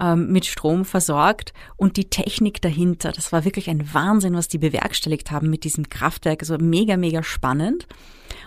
[0.00, 4.56] ähm, mit Strom versorgt und die Technik dahinter, das war wirklich ein Wahnsinn, was die
[4.56, 6.40] bewerkstelligt haben mit diesem Kraftwerk.
[6.40, 7.86] Also mega, mega spannend.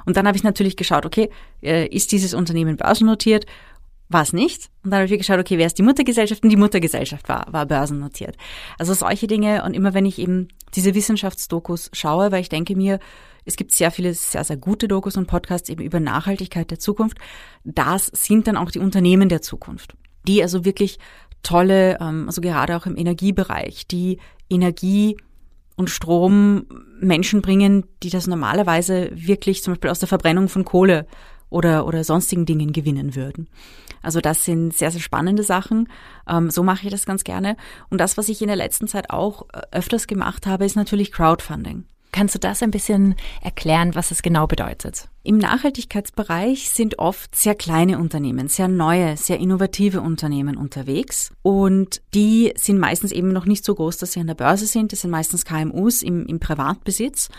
[0.05, 1.29] Und dann habe ich natürlich geschaut, okay,
[1.61, 3.45] äh, ist dieses Unternehmen börsennotiert?
[4.09, 4.71] War es nicht.
[4.83, 6.43] Und dann habe ich geschaut, okay, wer ist die Muttergesellschaft?
[6.43, 8.35] Und die Muttergesellschaft war, war börsennotiert.
[8.79, 9.63] Also solche Dinge.
[9.63, 12.99] Und immer wenn ich eben diese Wissenschaftsdokus schaue, weil ich denke mir,
[13.45, 17.17] es gibt sehr viele sehr, sehr gute Dokus und Podcasts eben über Nachhaltigkeit der Zukunft.
[17.63, 19.95] Das sind dann auch die Unternehmen der Zukunft,
[20.27, 20.99] die also wirklich
[21.43, 25.17] tolle, ähm, also gerade auch im Energiebereich, die Energie
[25.75, 26.65] und Strom
[26.99, 31.07] Menschen bringen, die das normalerweise wirklich zum Beispiel aus der Verbrennung von Kohle
[31.49, 33.47] oder, oder sonstigen Dingen gewinnen würden.
[34.01, 35.89] Also das sind sehr, sehr spannende Sachen.
[36.27, 37.55] Ähm, so mache ich das ganz gerne.
[37.89, 41.11] Und das, was ich in der letzten Zeit auch äh, öfters gemacht habe, ist natürlich
[41.11, 41.85] Crowdfunding.
[42.11, 45.07] Kannst du das ein bisschen erklären, was es genau bedeutet?
[45.23, 51.31] Im Nachhaltigkeitsbereich sind oft sehr kleine Unternehmen, sehr neue, sehr innovative Unternehmen unterwegs.
[51.41, 54.91] Und die sind meistens eben noch nicht so groß, dass sie an der Börse sind.
[54.91, 57.29] Das sind meistens KMUs im, im Privatbesitz.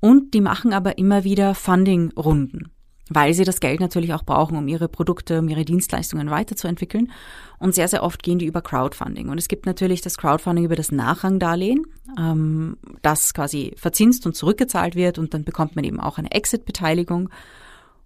[0.00, 2.70] Und die machen aber immer wieder Funding-Runden
[3.14, 7.10] weil sie das Geld natürlich auch brauchen, um ihre Produkte, um ihre Dienstleistungen weiterzuentwickeln.
[7.58, 9.28] Und sehr, sehr oft gehen die über Crowdfunding.
[9.28, 11.86] Und es gibt natürlich das Crowdfunding über das Nachrangdarlehen,
[12.18, 17.28] ähm, das quasi verzinst und zurückgezahlt wird und dann bekommt man eben auch eine Exit-Beteiligung.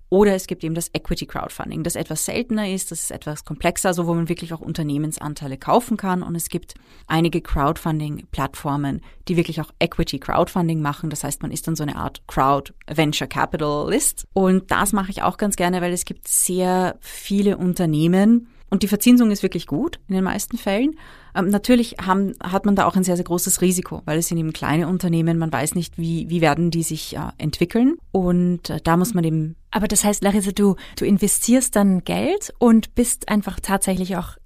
[0.08, 3.88] Oder es gibt eben das Equity Crowdfunding, das etwas seltener ist, das ist etwas komplexer,
[3.88, 6.22] also wo man wirklich auch Unternehmensanteile kaufen kann.
[6.22, 6.74] Und es gibt
[7.08, 11.10] einige Crowdfunding-Plattformen, die wirklich auch Equity Crowdfunding machen.
[11.10, 14.26] Das heißt, man ist dann so eine Art Crowd Venture Capitalist.
[14.32, 18.88] Und das mache ich auch ganz gerne, weil es gibt sehr viele Unternehmen, und die
[18.88, 20.98] Verzinsung ist wirklich gut in den meisten Fällen.
[21.36, 24.38] Ähm, natürlich haben, hat man da auch ein sehr, sehr großes Risiko, weil es sind
[24.38, 27.96] eben kleine Unternehmen, man weiß nicht, wie, wie werden die sich äh, entwickeln.
[28.10, 29.56] Und äh, da muss man eben.
[29.76, 34.38] Aber das heißt, Larissa, du, du investierst dann Geld und bist einfach tatsächlich auch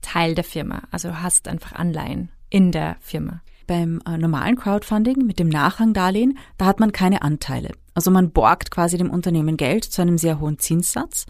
[0.00, 0.82] Teil der Firma.
[0.90, 3.42] Also hast einfach Anleihen in der Firma.
[3.68, 7.70] Beim äh, normalen Crowdfunding mit dem Nachrangdarlehen, da hat man keine Anteile.
[7.94, 11.26] Also man borgt quasi dem Unternehmen Geld zu einem sehr hohen Zinssatz.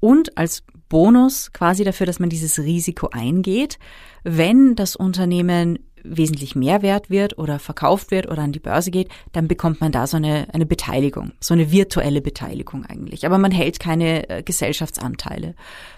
[0.00, 3.78] Und als Bonus quasi dafür, dass man dieses Risiko eingeht.
[4.24, 9.08] Wenn das Unternehmen wesentlich mehr wert wird oder verkauft wird oder an die Börse geht,
[9.32, 13.26] dann bekommt man da so eine, eine Beteiligung, so eine virtuelle Beteiligung eigentlich.
[13.26, 15.54] Aber man hält keine äh, Gesellschaftsanteile.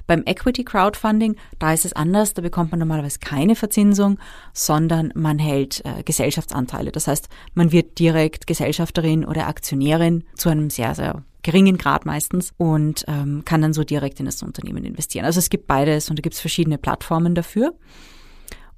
[0.07, 4.19] Beim Equity Crowdfunding, da ist es anders, da bekommt man normalerweise keine Verzinsung,
[4.53, 6.93] sondern man hält äh, Gesellschaftsanteile.
[6.93, 12.53] Das heißt, man wird direkt Gesellschafterin oder Aktionärin zu einem sehr, sehr geringen Grad meistens
[12.57, 15.25] und ähm, kann dann so direkt in das Unternehmen investieren.
[15.25, 17.75] Also es gibt beides und da gibt es verschiedene Plattformen dafür.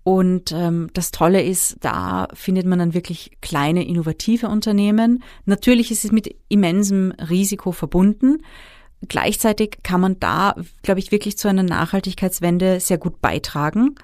[0.03, 5.23] Und ähm, das Tolle ist, da findet man dann wirklich kleine, innovative Unternehmen.
[5.45, 8.39] Natürlich ist es mit immensem Risiko verbunden.
[9.09, 13.95] Gleichzeitig kann man da, glaube ich, wirklich zu einer Nachhaltigkeitswende sehr gut beitragen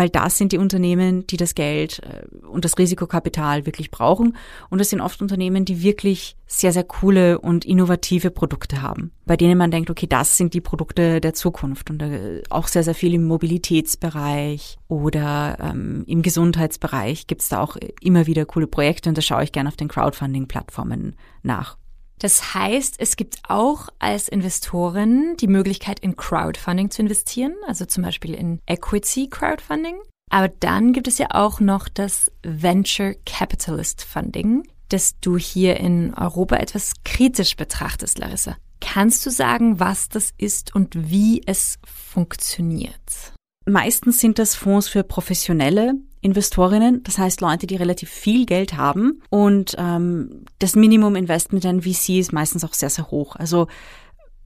[0.00, 4.34] weil das sind die Unternehmen, die das Geld äh, und das Risikokapital wirklich brauchen.
[4.70, 9.36] Und das sind oft Unternehmen, die wirklich sehr, sehr coole und innovative Produkte haben, bei
[9.36, 12.94] denen man denkt, okay, das sind die Produkte der Zukunft und äh, auch sehr, sehr
[12.94, 19.10] viel im Mobilitätsbereich oder ähm, im Gesundheitsbereich gibt es da auch immer wieder coole Projekte
[19.10, 21.76] und da schaue ich gerne auf den Crowdfunding-Plattformen nach.
[22.20, 28.04] Das heißt, es gibt auch als Investorin die Möglichkeit, in Crowdfunding zu investieren, also zum
[28.04, 29.98] Beispiel in Equity Crowdfunding.
[30.30, 36.14] Aber dann gibt es ja auch noch das Venture Capitalist Funding, das du hier in
[36.14, 38.56] Europa etwas kritisch betrachtest, Larissa.
[38.80, 43.32] Kannst du sagen, was das ist und wie es funktioniert?
[43.66, 49.22] Meistens sind das Fonds für Professionelle, Investorinnen, das heißt Leute, die relativ viel Geld haben
[49.30, 53.36] und ähm, das Minimum Investment an VC ist meistens auch sehr, sehr hoch.
[53.36, 53.68] Also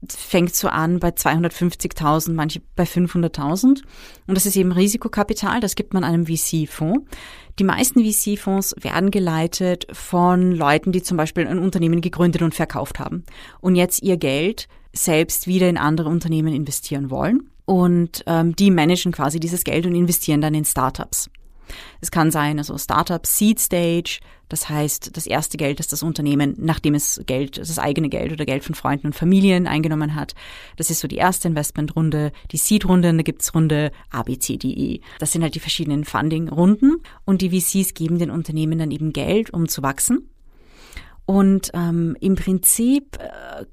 [0.07, 3.81] fängt so an bei 250.000, manche bei 500.000.
[4.27, 7.05] Und das ist eben Risikokapital, das gibt man einem VC-Fonds.
[7.57, 12.99] Die meisten VC-Fonds werden geleitet von Leuten, die zum Beispiel ein Unternehmen gegründet und verkauft
[12.99, 13.23] haben
[13.61, 17.49] und jetzt ihr Geld selbst wieder in andere Unternehmen investieren wollen.
[17.65, 21.29] Und ähm, die managen quasi dieses Geld und investieren dann in Startups.
[22.01, 26.53] Es kann sein, also Startup Seed Stage, das heißt das erste Geld, das das Unternehmen,
[26.57, 30.35] nachdem es Geld, das eigene Geld oder Geld von Freunden und Familien eingenommen hat.
[30.77, 34.57] Das ist so die erste Investmentrunde, die Seed-Runde, und da gibt's Runde A, B, C,
[34.57, 35.01] D, E.
[35.19, 39.51] Das sind halt die verschiedenen Funding-Runden und die VCs geben den Unternehmen dann eben Geld,
[39.51, 40.29] um zu wachsen.
[41.25, 43.65] Und ähm, im Prinzip äh,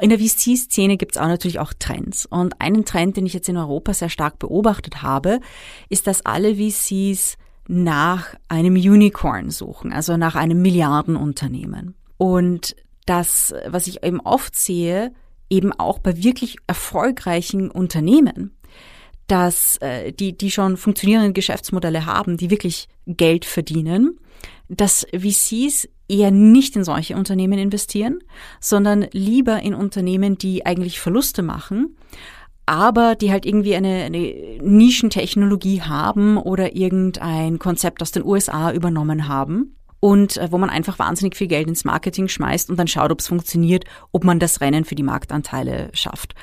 [0.00, 2.26] in der VC-Szene gibt es auch natürlich auch Trends.
[2.26, 5.40] Und einen Trend, den ich jetzt in Europa sehr stark beobachtet habe,
[5.88, 11.94] ist, dass alle VCs nach einem Unicorn suchen, also nach einem Milliardenunternehmen.
[12.18, 12.76] Und
[13.06, 15.12] das, was ich eben oft sehe,
[15.48, 18.56] eben auch bei wirklich erfolgreichen Unternehmen,
[19.26, 24.18] dass äh, die, die schon funktionierende Geschäftsmodelle haben, die wirklich Geld verdienen,
[24.68, 28.18] dass VCs eher nicht in solche Unternehmen investieren,
[28.60, 31.96] sondern lieber in Unternehmen, die eigentlich Verluste machen,
[32.66, 39.26] aber die halt irgendwie eine, eine Nischentechnologie haben oder irgendein Konzept aus den USA übernommen
[39.26, 43.10] haben und äh, wo man einfach wahnsinnig viel Geld ins Marketing schmeißt und dann schaut,
[43.10, 46.34] ob es funktioniert, ob man das Rennen für die Marktanteile schafft.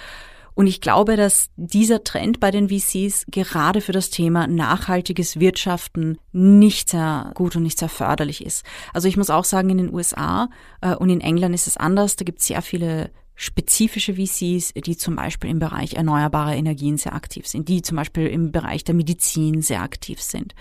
[0.60, 6.18] Und ich glaube, dass dieser Trend bei den VCs gerade für das Thema nachhaltiges Wirtschaften
[6.34, 8.66] nicht sehr gut und nicht sehr förderlich ist.
[8.94, 10.50] Also ich muss auch sagen, in den USA
[10.82, 12.18] äh, und in England ist es anders.
[12.18, 17.16] Da gibt es sehr viele spezifische VCs, die zum Beispiel im Bereich erneuerbarer Energien sehr
[17.16, 20.56] aktiv sind, die zum Beispiel im Bereich der Medizin sehr aktiv sind.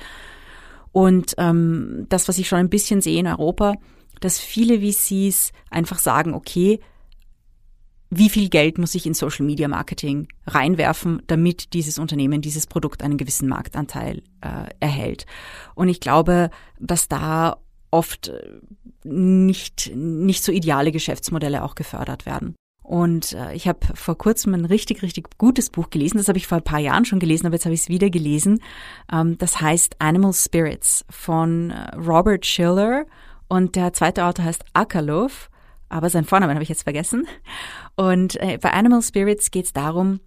[0.92, 3.74] Und ähm, das, was ich schon ein bisschen sehe in Europa,
[4.20, 6.78] dass viele VCs einfach sagen, okay,
[8.10, 13.02] wie viel Geld muss ich in Social Media Marketing reinwerfen, damit dieses Unternehmen, dieses Produkt
[13.02, 15.26] einen gewissen Marktanteil äh, erhält.
[15.74, 17.58] Und ich glaube, dass da
[17.90, 18.60] oft äh,
[19.04, 22.54] nicht, nicht so ideale Geschäftsmodelle auch gefördert werden.
[22.82, 26.16] Und äh, ich habe vor kurzem ein richtig, richtig gutes Buch gelesen.
[26.16, 28.08] Das habe ich vor ein paar Jahren schon gelesen, aber jetzt habe ich es wieder
[28.08, 28.62] gelesen.
[29.12, 33.04] Ähm, das heißt Animal Spirits von äh, Robert Schiller
[33.48, 35.50] und der zweite Autor heißt Akalov
[35.88, 37.27] aber sein Vornamen habe ich jetzt vergessen.
[37.96, 40.20] Und äh, bei Animal Spirits geht es darum,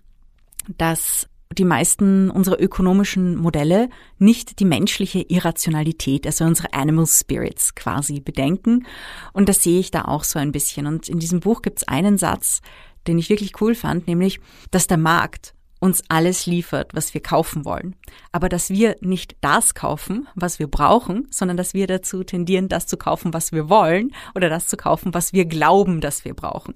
[0.77, 8.19] dass die meisten unserer ökonomischen Modelle nicht die menschliche Irrationalität, also unsere Animal Spirits quasi
[8.21, 8.85] bedenken.
[9.33, 10.87] Und das sehe ich da auch so ein bisschen.
[10.87, 12.61] Und in diesem Buch gibt es einen Satz,
[13.07, 17.65] den ich wirklich cool fand, nämlich, dass der Markt uns alles liefert, was wir kaufen
[17.65, 17.95] wollen.
[18.31, 22.85] Aber dass wir nicht das kaufen, was wir brauchen, sondern dass wir dazu tendieren, das
[22.85, 26.75] zu kaufen, was wir wollen oder das zu kaufen, was wir glauben, dass wir brauchen.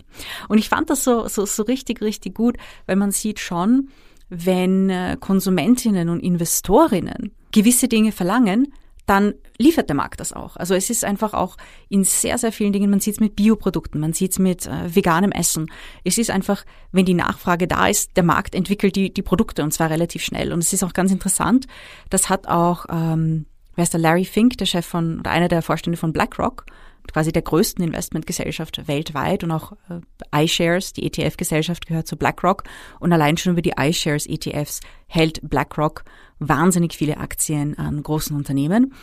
[0.50, 3.90] Und ich fand das so, so, so richtig, richtig gut, weil man sieht schon,
[4.30, 8.74] wenn äh, Konsumentinnen und Investorinnen gewisse Dinge verlangen,
[9.06, 10.58] dann liefert der Markt das auch.
[10.58, 11.58] Also es ist einfach auch
[11.90, 14.94] in sehr, sehr vielen Dingen, man sieht es mit Bioprodukten, man sieht es mit äh,
[14.94, 15.72] veganem Essen.
[16.04, 19.72] Es ist einfach, wenn die Nachfrage da ist, der Markt entwickelt die, die Produkte und
[19.72, 20.52] zwar relativ schnell.
[20.52, 21.68] Und es ist auch ganz interessant,
[22.10, 25.62] das hat auch, ähm, wer ist der Larry Fink, der Chef von, oder einer der
[25.62, 26.66] Vorstände von BlackRock,
[27.12, 32.64] quasi der größten Investmentgesellschaft weltweit und auch äh, iShares, die ETF-Gesellschaft gehört zu BlackRock
[33.00, 36.04] und allein schon über die iShares ETFs hält BlackRock
[36.40, 38.94] wahnsinnig viele Aktien an großen Unternehmen.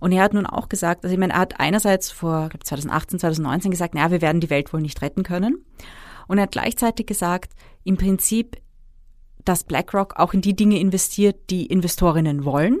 [0.00, 3.18] Und er hat nun auch gesagt, also ich meine, er hat einerseits vor glaub, 2018,
[3.18, 5.64] 2019 gesagt, naja, wir werden die Welt wohl nicht retten können.
[6.26, 7.52] Und er hat gleichzeitig gesagt,
[7.84, 8.56] im Prinzip,
[9.44, 12.80] dass BlackRock auch in die Dinge investiert, die Investorinnen wollen,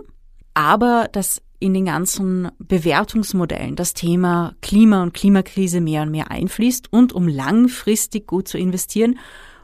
[0.54, 6.92] aber dass in den ganzen Bewertungsmodellen das Thema Klima und Klimakrise mehr und mehr einfließt.
[6.92, 9.18] Und um langfristig gut zu investieren,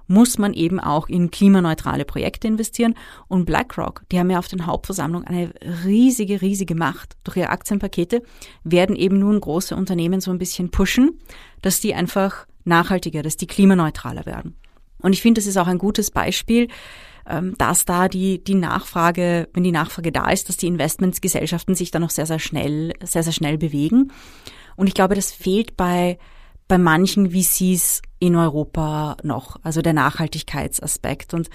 [0.06, 2.94] muss man eben auch in klimaneutrale Projekte investieren.
[3.28, 5.52] Und BlackRock, die haben ja auf den Hauptversammlungen eine
[5.84, 7.16] riesige, riesige Macht.
[7.24, 8.22] Durch ihre Aktienpakete
[8.64, 11.18] werden eben nun große Unternehmen so ein bisschen pushen,
[11.62, 14.56] dass die einfach nachhaltiger, dass die klimaneutraler werden.
[14.98, 16.68] Und ich finde, das ist auch ein gutes Beispiel,
[17.24, 22.02] dass da die, die Nachfrage, wenn die Nachfrage da ist, dass die Investmentsgesellschaften sich dann
[22.02, 24.12] noch sehr, sehr schnell, sehr, sehr schnell bewegen.
[24.76, 26.18] Und ich glaube, das fehlt bei,
[26.68, 31.34] bei manchen VCs in Europa noch, also der Nachhaltigkeitsaspekt.
[31.34, 31.48] Und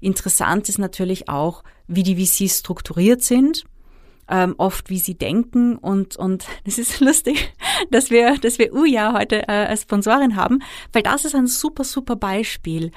[0.00, 3.64] interessant ist natürlich auch, wie die VCs strukturiert sind
[4.28, 7.54] ähm, oft, wie sie denken und und das ist lustig,
[7.90, 10.60] dass wir dass wir Uja heute äh, als Sponsorin haben,
[10.92, 12.92] weil das ist ein super super Beispiel.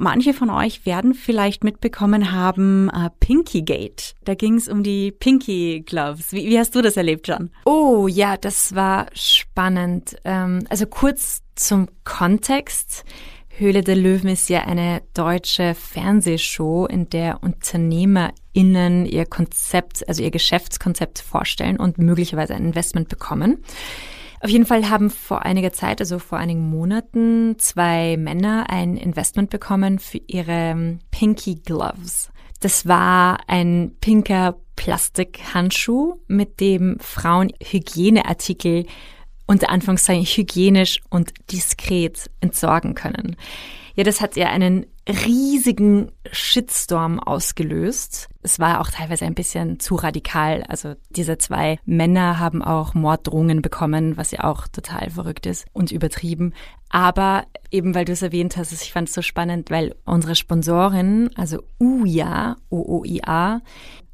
[0.00, 4.14] Manche von euch werden vielleicht mitbekommen haben äh, Pinky Gate.
[4.24, 6.32] Da ging es um die Pinky Gloves.
[6.32, 7.50] Wie, wie hast du das erlebt, John?
[7.64, 10.16] Oh ja, das war spannend.
[10.24, 13.04] Ähm, also kurz zum Kontext.
[13.48, 20.30] Höhle der Löwen ist ja eine deutsche Fernsehshow, in der UnternehmerInnen ihr Konzept, also ihr
[20.30, 23.64] Geschäftskonzept vorstellen und möglicherweise ein Investment bekommen.
[24.40, 29.50] Auf jeden Fall haben vor einiger Zeit, also vor einigen Monaten, zwei Männer ein Investment
[29.50, 32.30] bekommen für ihre Pinky Gloves.
[32.60, 38.86] Das war ein pinker Plastikhandschuh, mit dem Frauen Hygieneartikel
[39.46, 43.36] unter Anführungszeichen hygienisch und diskret entsorgen können.
[43.94, 48.28] Ja, das hat ja einen riesigen Shitstorm ausgelöst.
[48.42, 50.62] Es war auch teilweise ein bisschen zu radikal.
[50.68, 55.92] Also diese zwei Männer haben auch Morddrohungen bekommen, was ja auch total verrückt ist und
[55.92, 56.52] übertrieben.
[56.90, 61.30] Aber eben weil du es erwähnt hast, ich fand es so spannend, weil unsere Sponsorin,
[61.36, 63.60] also UIA, OOIA,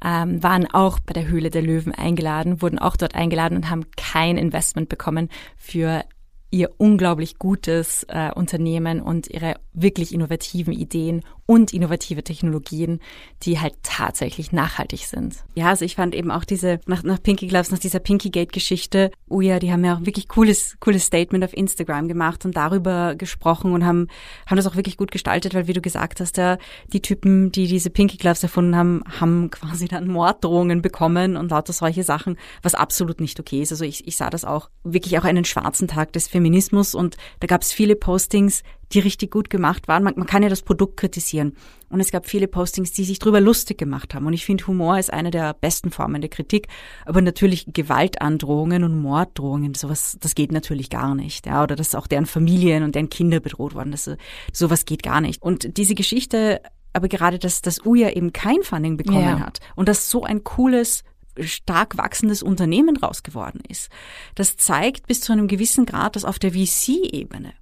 [0.03, 3.85] ähm, waren auch bei der Höhle der Löwen eingeladen, wurden auch dort eingeladen und haben
[3.95, 6.03] kein Investment bekommen für
[6.51, 12.99] ihr unglaublich gutes äh, Unternehmen und ihre wirklich innovativen Ideen und innovative Technologien,
[13.43, 15.43] die halt tatsächlich nachhaltig sind.
[15.53, 18.51] Ja, also ich fand eben auch diese, nach, nach Pinky Gloves, nach dieser Pinky Gate
[18.51, 22.55] Geschichte, oh ja, die haben ja auch wirklich cooles, cooles Statement auf Instagram gemacht und
[22.55, 24.07] darüber gesprochen und haben,
[24.47, 26.57] haben das auch wirklich gut gestaltet, weil wie du gesagt hast, ja,
[26.93, 31.73] die Typen, die diese Pinky Gloves erfunden haben, haben quasi dann Morddrohungen bekommen und lauter
[31.73, 33.71] solche Sachen, was absolut nicht okay ist.
[33.71, 37.47] Also ich, ich sah das auch wirklich auch einen schwarzen Tag des Feminismus und da
[37.47, 38.61] gab es viele Postings,
[38.91, 40.03] die richtig gut gemacht waren.
[40.03, 41.55] Man, man, kann ja das Produkt kritisieren.
[41.89, 44.25] Und es gab viele Postings, die sich drüber lustig gemacht haben.
[44.25, 46.67] Und ich finde, Humor ist eine der besten Formen der Kritik.
[47.05, 51.45] Aber natürlich Gewaltandrohungen und Morddrohungen, sowas, das geht natürlich gar nicht.
[51.45, 53.91] Ja, oder dass auch deren Familien und deren Kinder bedroht worden.
[53.91, 54.09] Das,
[54.51, 55.41] sowas geht gar nicht.
[55.41, 56.59] Und diese Geschichte,
[56.91, 59.39] aber gerade, dass das UJA eben kein Funding bekommen ja.
[59.39, 61.03] hat und dass so ein cooles
[61.41, 63.89] stark wachsendes Unternehmen draus geworden ist.
[64.35, 67.53] Das zeigt bis zu einem gewissen Grad, dass auf der VC-Ebene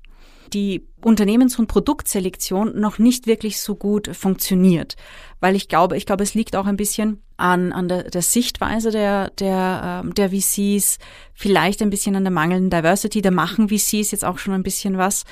[0.54, 4.96] die Unternehmens- und Produktselektion noch nicht wirklich so gut funktioniert.
[5.40, 8.90] Weil ich glaube, ich glaube, es liegt auch ein bisschen an, an der, der Sichtweise
[8.90, 10.98] der, der, ähm, der VCs,
[11.34, 13.22] vielleicht ein bisschen an der mangelnden Diversity.
[13.22, 15.26] Da machen VCs jetzt auch schon ein bisschen was.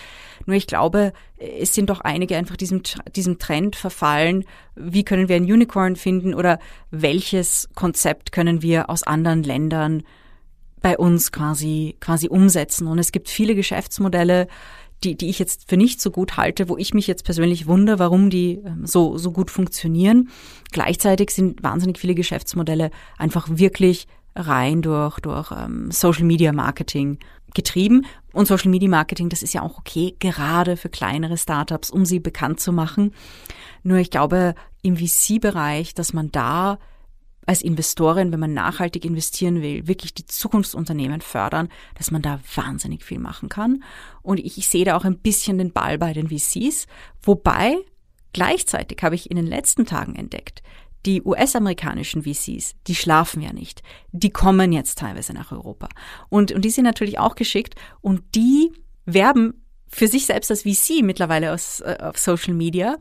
[0.46, 2.82] Nur ich glaube, es sind doch einige einfach diesem,
[3.16, 4.44] diesem Trend verfallen.
[4.76, 6.60] Wie können wir ein Unicorn finden oder
[6.90, 10.04] welches Konzept können wir aus anderen Ländern
[10.82, 12.88] bei uns quasi, quasi umsetzen?
[12.88, 14.50] Und es gibt viele Geschäftsmodelle,
[15.04, 18.00] die, die ich jetzt für nicht so gut halte, wo ich mich jetzt persönlich wundere,
[18.00, 20.30] warum die ähm, so, so gut funktionieren.
[20.72, 27.20] Gleichzeitig sind wahnsinnig viele Geschäftsmodelle einfach wirklich rein durch, durch ähm, Social Media Marketing
[27.54, 28.06] getrieben.
[28.34, 32.20] Und Social Media Marketing, das ist ja auch okay, gerade für kleinere Startups, um sie
[32.20, 33.14] bekannt zu machen.
[33.84, 36.80] Nur ich glaube, im VC-Bereich, dass man da
[37.46, 43.04] als Investorin, wenn man nachhaltig investieren will, wirklich die Zukunftsunternehmen fördern, dass man da wahnsinnig
[43.04, 43.84] viel machen kann.
[44.22, 46.88] Und ich, ich sehe da auch ein bisschen den Ball bei den VCs,
[47.22, 47.78] wobei
[48.34, 50.62] gleichzeitig habe ich in den letzten Tagen entdeckt,
[51.06, 53.82] die US-amerikanischen VCs, die schlafen ja nicht.
[54.12, 55.90] Die kommen jetzt teilweise nach Europa.
[56.30, 58.72] Und, und die sind natürlich auch geschickt und die
[59.06, 62.98] werben für sich selbst als VC mittlerweile aus, äh, auf Social Media.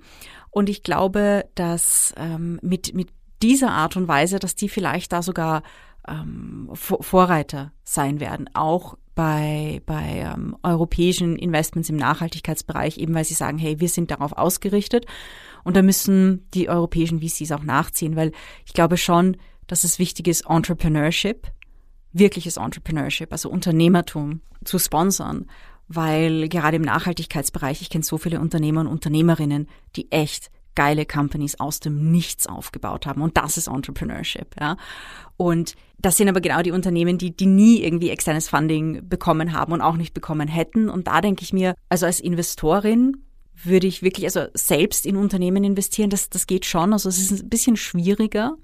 [0.50, 3.08] Und ich glaube, dass ähm, mit, mit
[3.42, 5.62] dieser Art und Weise, dass die vielleicht da sogar
[6.08, 13.34] ähm, Vorreiter sein werden, auch bei, bei ähm, europäischen Investments im Nachhaltigkeitsbereich, eben weil sie
[13.34, 15.06] sagen, hey, wir sind darauf ausgerichtet
[15.64, 18.32] und da müssen die europäischen VCs auch nachziehen, weil
[18.64, 19.36] ich glaube schon,
[19.66, 21.48] dass es wichtig ist, Entrepreneurship,
[22.12, 25.46] wirkliches Entrepreneurship, also Unternehmertum zu sponsern,
[25.86, 30.50] weil gerade im Nachhaltigkeitsbereich, ich kenne so viele Unternehmer und Unternehmerinnen, die echt
[30.80, 33.20] geile Companies aus dem Nichts aufgebaut haben.
[33.20, 34.78] Und das ist Entrepreneurship, ja.
[35.36, 39.74] Und das sind aber genau die Unternehmen, die, die nie irgendwie externes Funding bekommen haben
[39.74, 40.88] und auch nicht bekommen hätten.
[40.88, 43.18] Und da denke ich mir, also als Investorin
[43.62, 46.94] würde ich wirklich, also selbst in Unternehmen investieren, das, das geht schon.
[46.94, 48.56] Also es ist ein bisschen schwieriger.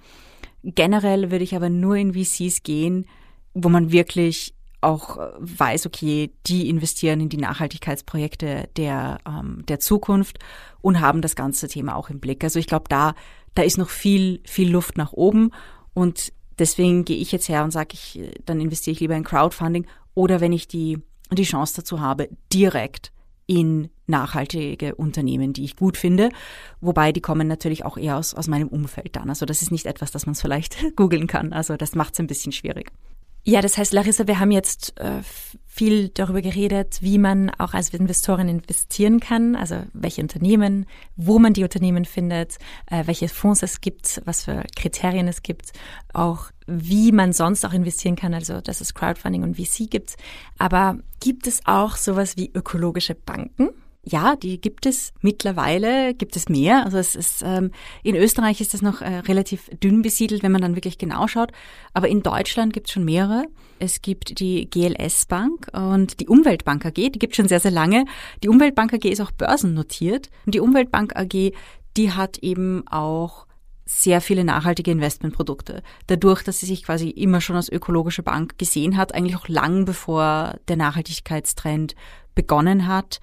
[0.63, 3.05] Generell würde ich aber nur in VCs gehen,
[3.53, 10.39] wo man wirklich auch weiß, okay, die investieren in die Nachhaltigkeitsprojekte der, ähm, der Zukunft
[10.81, 12.45] und haben das ganze Thema auch im Blick.
[12.45, 13.15] Also ich glaube, da,
[13.55, 15.51] da ist noch viel, viel Luft nach oben
[15.95, 19.87] und deswegen gehe ich jetzt her und sage, ich, dann investiere ich lieber in Crowdfunding
[20.15, 20.99] oder wenn ich die,
[21.33, 23.13] die Chance dazu habe, direkt
[23.47, 26.31] in nachhaltige Unternehmen, die ich gut finde.
[26.81, 29.29] Wobei die kommen natürlich auch eher aus, aus meinem Umfeld dann.
[29.29, 31.53] Also das ist nicht etwas, das man vielleicht googeln kann.
[31.53, 32.93] Also das macht es ein bisschen schwierig.
[33.49, 35.23] Ja, das heißt, Larissa, wir haben jetzt äh,
[35.69, 40.85] viel darüber geredet, wie man auch als Investorin investieren kann, also welche Unternehmen,
[41.15, 42.59] wo man die Unternehmen findet,
[42.91, 45.71] äh, welche Fonds es gibt, was für Kriterien es gibt,
[46.13, 50.17] auch wie man sonst auch investieren kann, also dass es Crowdfunding und VC gibt.
[50.59, 53.69] Aber gibt es auch sowas wie ökologische Banken?
[54.09, 56.85] Ja, die gibt es mittlerweile, gibt es mehr.
[56.85, 57.73] Also es ist ähm,
[58.05, 61.51] in Österreich ist das noch äh, relativ dünn besiedelt, wenn man dann wirklich genau schaut.
[61.93, 63.47] Aber in Deutschland gibt es schon mehrere.
[63.81, 67.73] Es gibt die GLS Bank und die Umweltbank AG, die gibt es schon sehr, sehr
[67.73, 68.05] lange.
[68.45, 70.31] Die Umweltbank AG ist auch börsennotiert.
[70.47, 71.53] Und die Umweltbank AG,
[71.97, 73.47] die hat eben auch
[73.87, 75.83] sehr viele nachhaltige Investmentprodukte.
[76.07, 79.85] Dadurch, dass sie sich quasi immer schon als ökologische Bank gesehen hat, eigentlich auch lang
[79.85, 81.97] bevor der Nachhaltigkeitstrend
[82.37, 83.21] begonnen hat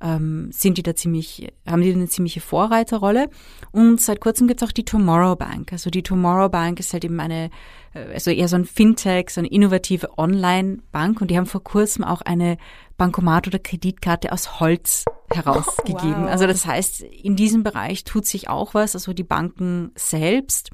[0.00, 3.28] ähm, sind die da ziemlich, haben die eine ziemliche Vorreiterrolle.
[3.70, 5.72] Und seit kurzem gibt es auch die Tomorrow Bank.
[5.72, 7.50] Also die Tomorrow Bank ist halt eben eine,
[7.92, 12.04] äh, also eher so ein Fintech, so eine innovative Online-Bank und die haben vor kurzem
[12.04, 12.56] auch eine
[12.96, 16.24] Bankomat oder Kreditkarte aus Holz herausgegeben.
[16.24, 16.30] Wow.
[16.30, 20.70] Also das heißt, in diesem Bereich tut sich auch was, also die Banken selbst.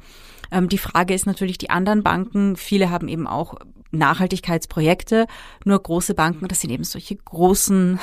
[0.50, 3.54] Ähm, die Frage ist natürlich, die anderen Banken, viele haben eben auch
[3.92, 5.26] Nachhaltigkeitsprojekte,
[5.64, 7.98] nur große Banken, das sind eben solche großen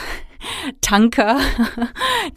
[0.82, 1.40] Tanker,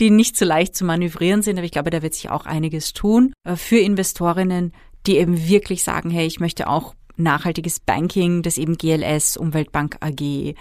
[0.01, 1.57] die nicht so leicht zu manövrieren sind.
[1.59, 4.73] Aber ich glaube, da wird sich auch einiges tun äh, für Investorinnen,
[5.07, 10.21] die eben wirklich sagen, hey, ich möchte auch nachhaltiges Banking, das eben GLS, Umweltbank AG
[10.21, 10.55] äh,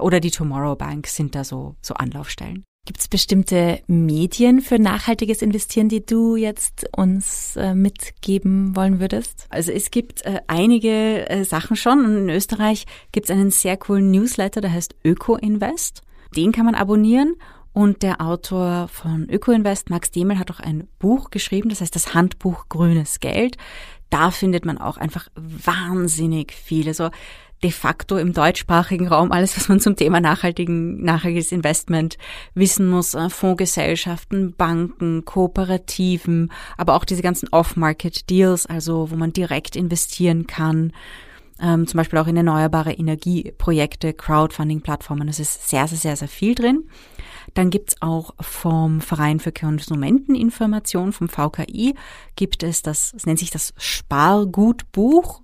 [0.00, 2.64] oder die Tomorrow Bank sind da so, so Anlaufstellen.
[2.86, 9.46] Gibt es bestimmte Medien für nachhaltiges Investieren, die du jetzt uns äh, mitgeben wollen würdest?
[9.50, 12.04] Also es gibt äh, einige äh, Sachen schon.
[12.04, 16.02] In Österreich gibt es einen sehr coolen Newsletter, der heißt Öko Invest.
[16.34, 17.34] Den kann man abonnieren.
[17.72, 21.94] Und der Autor von Öko Invest, Max Demel, hat auch ein Buch geschrieben, das heißt
[21.94, 23.58] das Handbuch Grünes Geld.
[24.08, 27.10] Da findet man auch einfach wahnsinnig viele so
[27.62, 32.18] de facto im deutschsprachigen Raum alles, was man zum Thema nachhaltigen, nachhaltiges Investment
[32.54, 33.14] wissen muss.
[33.14, 40.92] Äh, Fondsgesellschaften, Banken, Kooperativen, aber auch diese ganzen Off-Market-Deals, also wo man direkt investieren kann.
[41.60, 45.26] Ähm, zum Beispiel auch in erneuerbare Energieprojekte, Crowdfunding-Plattformen.
[45.26, 46.88] Das ist sehr, sehr, sehr, sehr viel drin.
[47.54, 51.94] Dann gibt's auch vom Verein für Konsumenteninformation, vom VKI,
[52.34, 55.42] gibt es das, es nennt sich das Spargutbuch.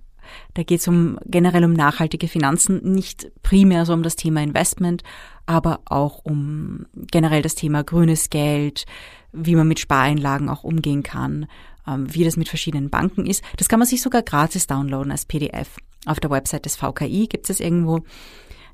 [0.53, 5.03] Da geht es um generell um nachhaltige Finanzen, nicht primär so um das Thema Investment,
[5.45, 8.85] aber auch um generell das Thema grünes Geld,
[9.31, 11.47] wie man mit Spareinlagen auch umgehen kann,
[11.87, 13.43] ähm, wie das mit verschiedenen Banken ist.
[13.57, 15.77] Das kann man sich sogar gratis downloaden als PDF.
[16.05, 18.01] Auf der Website des VKI gibt es irgendwo.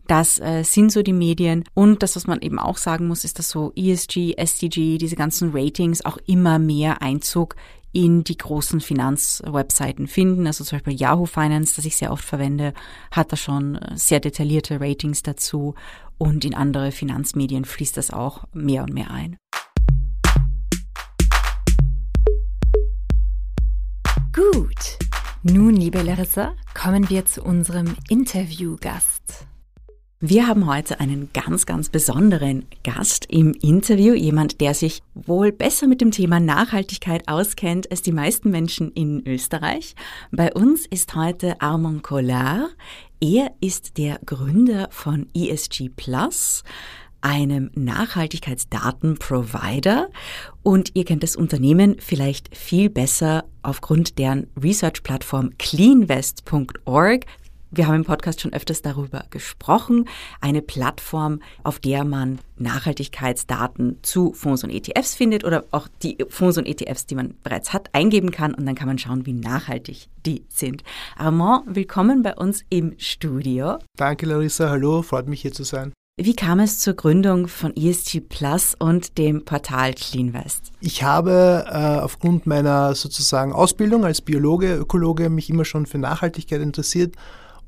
[0.08, 1.64] Das äh, sind so die Medien.
[1.76, 5.52] Und das, was man eben auch sagen muss, ist, dass so ESG, SDG, diese ganzen
[5.54, 7.56] Ratings auch immer mehr Einzug
[7.92, 10.48] in die großen Finanzwebseiten finden.
[10.48, 12.74] Also zum Beispiel Yahoo Finance, das ich sehr oft verwende,
[13.12, 15.76] hat da schon äh, sehr detaillierte Ratings dazu
[16.18, 19.38] und in andere Finanzmedien fließt das auch mehr und mehr ein.
[24.34, 25.09] Gut.
[25.42, 29.46] Nun, liebe Larissa, kommen wir zu unserem Interviewgast.
[30.20, 35.88] Wir haben heute einen ganz, ganz besonderen Gast im Interview, jemand, der sich wohl besser
[35.88, 39.96] mit dem Thema Nachhaltigkeit auskennt als die meisten Menschen in Österreich.
[40.30, 42.76] Bei uns ist heute Armand Collard.
[43.22, 46.66] Er ist der Gründer von ESG Plus,
[47.22, 50.10] einem Nachhaltigkeitsdatenprovider.
[50.64, 57.26] Und ihr kennt das Unternehmen vielleicht viel besser aufgrund deren Research-Plattform cleanvest.org.
[57.72, 60.10] Wir haben im Podcast schon öfters darüber gesprochen.
[60.42, 66.58] Eine Plattform, auf der man Nachhaltigkeitsdaten zu Fonds und ETFs findet oder auch die Fonds
[66.58, 70.10] und ETFs, die man bereits hat, eingeben kann und dann kann man schauen, wie nachhaltig
[70.26, 70.84] die sind.
[71.16, 73.78] Armand, willkommen bei uns im Studio.
[73.96, 74.72] Danke, Larissa.
[74.72, 75.94] Hallo, freut mich hier zu sein.
[76.22, 80.74] Wie kam es zur Gründung von ESG Plus und dem Portal CleanVest?
[80.82, 86.60] Ich habe äh, aufgrund meiner sozusagen Ausbildung als Biologe, Ökologe mich immer schon für Nachhaltigkeit
[86.60, 87.16] interessiert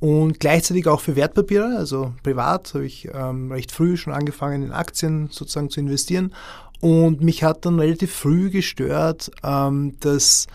[0.01, 4.71] und gleichzeitig auch für Wertpapiere, also privat habe ich ähm, recht früh schon angefangen in
[4.73, 6.33] Aktien sozusagen zu investieren
[6.81, 10.47] und mich hat dann relativ früh gestört, ähm, dass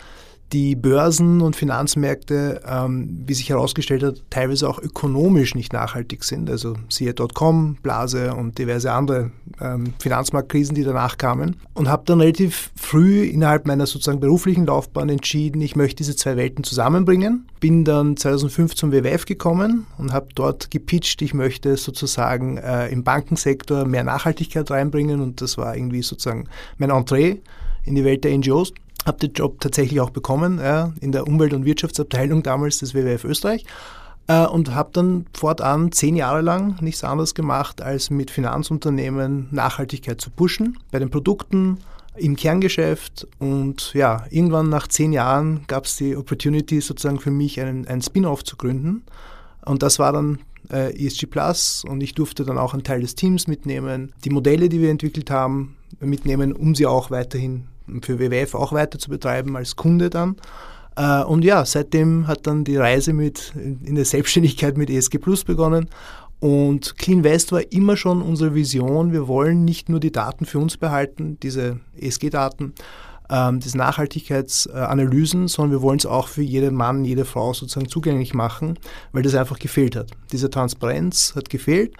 [0.53, 6.49] die Börsen und Finanzmärkte, ähm, wie sich herausgestellt hat, teilweise auch ökonomisch nicht nachhaltig sind.
[6.49, 11.57] Also siehe Dotcom, Blase und diverse andere ähm, Finanzmarktkrisen, die danach kamen.
[11.73, 16.37] Und habe dann relativ früh innerhalb meiner sozusagen beruflichen Laufbahn entschieden, ich möchte diese zwei
[16.37, 17.47] Welten zusammenbringen.
[17.59, 23.03] Bin dann 2005 zum WWF gekommen und habe dort gepitcht, ich möchte sozusagen äh, im
[23.03, 27.37] Bankensektor mehr Nachhaltigkeit reinbringen und das war irgendwie sozusagen mein Entree
[27.83, 28.73] in die Welt der NGOs
[29.07, 33.23] habe den Job tatsächlich auch bekommen ja, in der Umwelt- und Wirtschaftsabteilung damals des WWF
[33.23, 33.65] Österreich
[34.27, 40.21] äh, und habe dann fortan zehn Jahre lang nichts anderes gemacht, als mit Finanzunternehmen Nachhaltigkeit
[40.21, 41.79] zu pushen, bei den Produkten,
[42.15, 43.27] im Kerngeschäft.
[43.39, 48.01] Und ja, irgendwann nach zehn Jahren gab es die Opportunity sozusagen für mich einen, einen
[48.01, 49.03] Spin-off zu gründen.
[49.65, 50.39] Und das war dann
[50.71, 54.69] äh, ESG Plus, und ich durfte dann auch einen Teil des Teams mitnehmen, die Modelle,
[54.69, 57.65] die wir entwickelt haben, mitnehmen, um sie auch weiterhin
[58.01, 60.35] für WWF auch weiter zu betreiben als Kunde dann.
[60.95, 65.43] Äh, und ja, seitdem hat dann die Reise mit in der Selbstständigkeit mit ESG Plus
[65.43, 65.89] begonnen.
[66.39, 69.11] Und Clean West war immer schon unsere Vision.
[69.11, 72.73] Wir wollen nicht nur die Daten für uns behalten, diese ESG-Daten,
[73.29, 78.33] ähm, diese Nachhaltigkeitsanalysen, sondern wir wollen es auch für jeden Mann, jede Frau sozusagen zugänglich
[78.33, 78.77] machen,
[79.11, 80.11] weil das einfach gefehlt hat.
[80.31, 81.95] Diese Transparenz hat gefehlt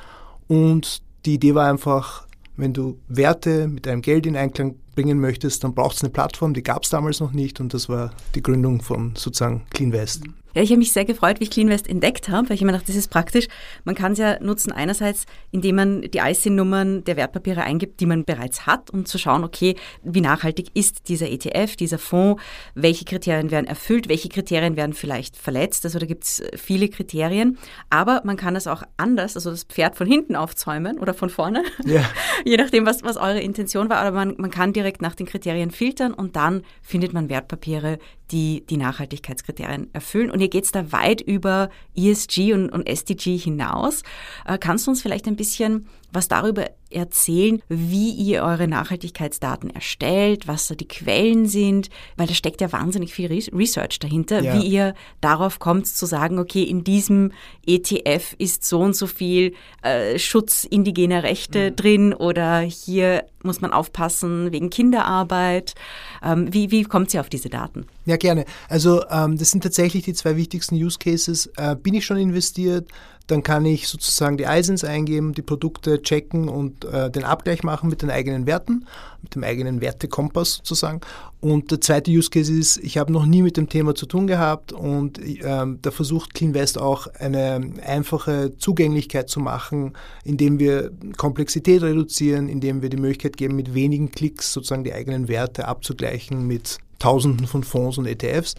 [0.47, 5.63] und die Idee war einfach, wenn du Werte mit deinem Geld in Einklang bringen möchtest,
[5.63, 8.41] dann braucht es eine Plattform, die gab es damals noch nicht und das war die
[8.41, 10.23] Gründung von sozusagen Clean West.
[10.57, 12.87] Ja, ich habe mich sehr gefreut, wie ich CleanVest entdeckt habe, weil ich immer dachte,
[12.87, 13.47] das ist praktisch.
[13.83, 18.25] Man kann es ja nutzen einerseits, indem man die ISIN-Nummern der Wertpapiere eingibt, die man
[18.25, 22.41] bereits hat, um zu schauen, okay, wie nachhaltig ist dieser ETF, dieser Fonds,
[22.73, 25.85] welche Kriterien werden erfüllt, welche Kriterien werden vielleicht verletzt.
[25.85, 27.59] Also da gibt es viele Kriterien.
[27.91, 31.61] Aber man kann es auch anders, also das Pferd von hinten aufzäumen oder von vorne,
[31.85, 32.03] ja.
[32.45, 33.99] je nachdem, was, was eure Intention war.
[33.99, 37.99] Aber man, man kann direkt nach den Kriterien filtern und dann findet man Wertpapiere,
[38.31, 40.31] die die Nachhaltigkeitskriterien erfüllen.
[40.31, 44.03] Und geht es da weit über ESG und, und SDG hinaus.
[44.45, 50.47] Äh, kannst du uns vielleicht ein bisschen was darüber erzählen, wie ihr eure Nachhaltigkeitsdaten erstellt,
[50.47, 54.53] was da die Quellen sind, weil da steckt ja wahnsinnig viel Research dahinter, ja.
[54.53, 57.33] wie ihr darauf kommt zu sagen, okay, in diesem
[57.65, 61.75] ETF ist so und so viel äh, Schutz indigener Rechte mhm.
[61.75, 65.75] drin oder hier muss man aufpassen wegen Kinderarbeit.
[66.23, 67.85] Ähm, wie, wie kommt ihr auf diese Daten?
[68.05, 68.45] Ja, gerne.
[68.69, 71.47] Also ähm, das sind tatsächlich die zwei wichtigsten Use Cases.
[71.57, 72.89] Äh, bin ich schon investiert?
[73.27, 77.89] Dann kann ich sozusagen die ISINs eingeben, die Produkte checken und äh, den Abgleich machen
[77.89, 78.85] mit den eigenen Werten,
[79.21, 81.01] mit dem eigenen Wertekompass sozusagen.
[81.41, 84.27] Und der zweite Use Case ist, ich habe noch nie mit dem Thema zu tun
[84.27, 91.83] gehabt und äh, da versucht CleanVest auch eine einfache Zugänglichkeit zu machen, indem wir Komplexität
[91.83, 96.79] reduzieren, indem wir die Möglichkeit geben, mit wenigen Klicks sozusagen die eigenen Werte abzugleichen mit
[96.99, 98.55] Tausenden von Fonds und ETFs.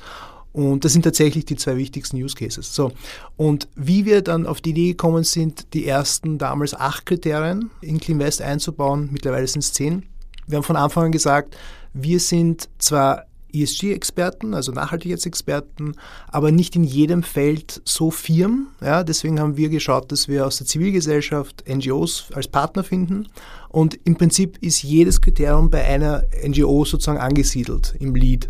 [0.59, 2.75] Und das sind tatsächlich die zwei wichtigsten Use Cases.
[2.75, 2.91] So.
[3.37, 8.01] Und wie wir dann auf die Idee gekommen sind, die ersten damals acht Kriterien in
[8.01, 10.03] CleanVest einzubauen, mittlerweile sind es zehn.
[10.49, 11.57] Wir haben von Anfang an gesagt,
[11.95, 15.95] wir sind zwar ESG-Experten, also Nachhaltigkeitsexperten,
[16.27, 18.67] aber nicht in jedem Feld so firm.
[18.81, 23.29] Ja, deswegen haben wir geschaut, dass wir aus der Zivilgesellschaft NGOs als Partner finden.
[23.69, 28.49] Und im Prinzip ist jedes Kriterium bei einer NGO sozusagen angesiedelt im Lead.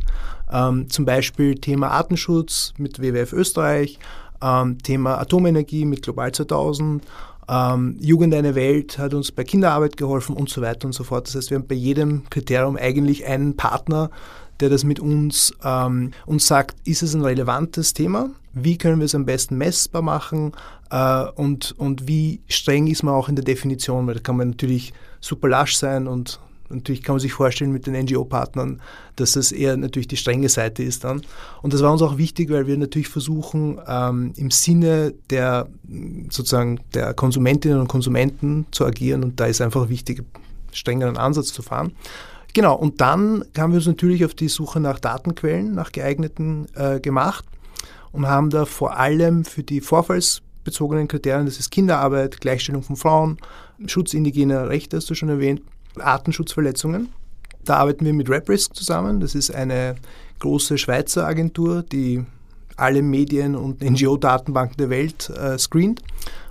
[0.50, 3.98] Ähm, zum Beispiel Thema Artenschutz mit WWF Österreich,
[4.42, 7.02] ähm, Thema Atomenergie mit Global 2000,
[7.48, 11.26] ähm, Jugend eine Welt hat uns bei Kinderarbeit geholfen und so weiter und so fort.
[11.26, 14.10] Das heißt, wir haben bei jedem Kriterium eigentlich einen Partner,
[14.60, 18.30] der das mit uns, ähm, uns sagt, ist es ein relevantes Thema?
[18.52, 20.52] Wie können wir es am besten messbar machen?
[20.90, 24.06] Äh, und, und wie streng ist man auch in der Definition?
[24.06, 27.86] Weil da kann man natürlich super lasch sein und natürlich kann man sich vorstellen mit
[27.86, 28.80] den NGO-Partnern,
[29.16, 31.22] dass das eher natürlich die strenge Seite ist dann.
[31.62, 35.68] Und das war uns auch wichtig, weil wir natürlich versuchen, ähm, im Sinne der
[36.30, 40.24] sozusagen der Konsumentinnen und Konsumenten zu agieren und da ist einfach wichtig,
[40.72, 41.92] strengeren Ansatz zu fahren.
[42.54, 46.98] Genau, und dann haben wir uns natürlich auf die Suche nach Datenquellen, nach geeigneten äh,
[46.98, 47.44] gemacht
[48.12, 53.38] und haben da vor allem für die vorfallsbezogenen Kriterien, das ist Kinderarbeit, Gleichstellung von Frauen,
[53.86, 55.62] Schutz indigener Rechte, hast du schon erwähnt,
[56.00, 57.08] Artenschutzverletzungen.
[57.64, 59.20] Da arbeiten wir mit RepRisk zusammen.
[59.20, 59.96] Das ist eine
[60.38, 62.24] große Schweizer Agentur, die
[62.76, 66.02] alle Medien- und NGO-Datenbanken der Welt äh, screent.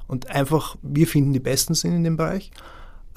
[0.08, 2.52] Und einfach, wir finden die besten sind in dem Bereich.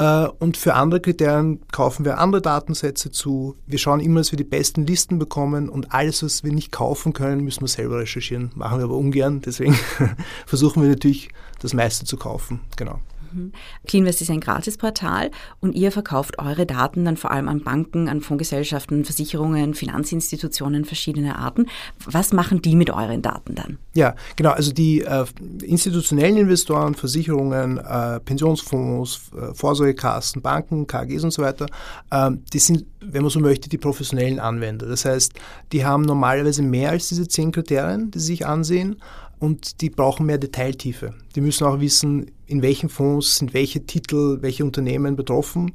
[0.00, 3.56] Äh, und für andere Kriterien kaufen wir andere Datensätze zu.
[3.66, 7.12] Wir schauen immer, dass wir die besten Listen bekommen und alles, was wir nicht kaufen
[7.12, 8.50] können, müssen wir selber recherchieren.
[8.54, 9.42] Machen wir aber ungern.
[9.42, 9.78] Deswegen
[10.46, 11.28] versuchen wir natürlich,
[11.60, 12.60] das meiste zu kaufen.
[12.76, 13.00] Genau.
[13.32, 13.52] Mhm.
[13.86, 18.20] CleanVest ist ein Gratisportal und ihr verkauft eure Daten dann vor allem an Banken, an
[18.20, 21.66] Fondsgesellschaften, Versicherungen, Finanzinstitutionen verschiedener Arten.
[22.04, 23.78] Was machen die mit euren Daten dann?
[23.94, 24.50] Ja, genau.
[24.50, 25.24] Also die äh,
[25.62, 31.66] institutionellen Investoren, Versicherungen, äh, Pensionsfonds, äh, Vorsorgekassen, Banken, KGs und so weiter,
[32.12, 34.86] ähm, die sind, wenn man so möchte, die professionellen Anwender.
[34.86, 35.32] Das heißt,
[35.72, 38.96] die haben normalerweise mehr als diese zehn Kriterien, die sie sich ansehen
[39.40, 41.14] und die brauchen mehr Detailtiefe.
[41.34, 45.72] Die müssen auch wissen, in welchen Fonds sind welche Titel, welche Unternehmen betroffen,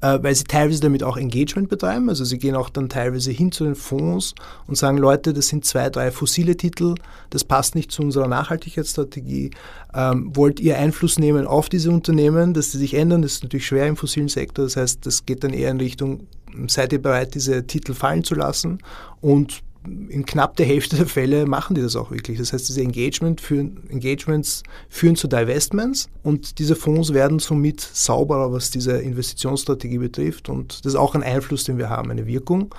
[0.00, 2.08] äh, weil sie teilweise damit auch Engagement betreiben.
[2.08, 4.34] Also sie gehen auch dann teilweise hin zu den Fonds
[4.68, 6.94] und sagen, Leute, das sind zwei, drei fossile Titel,
[7.30, 9.50] das passt nicht zu unserer Nachhaltigkeitsstrategie.
[9.92, 13.22] Ähm, wollt ihr Einfluss nehmen auf diese Unternehmen, dass sie sich ändern?
[13.22, 14.64] Das ist natürlich schwer im fossilen Sektor.
[14.64, 16.28] Das heißt, das geht dann eher in Richtung,
[16.68, 18.78] seid ihr bereit, diese Titel fallen zu lassen?
[19.20, 22.38] Und in knapp der Hälfte der Fälle machen die das auch wirklich.
[22.38, 28.52] Das heißt, diese Engagement führen, Engagements führen zu Divestments und diese Fonds werden somit sauberer,
[28.52, 30.48] was diese Investitionsstrategie betrifft.
[30.48, 32.74] Und das ist auch ein Einfluss, den wir haben, eine Wirkung.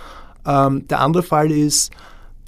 [0.46, 1.92] Ähm, der andere Fall ist,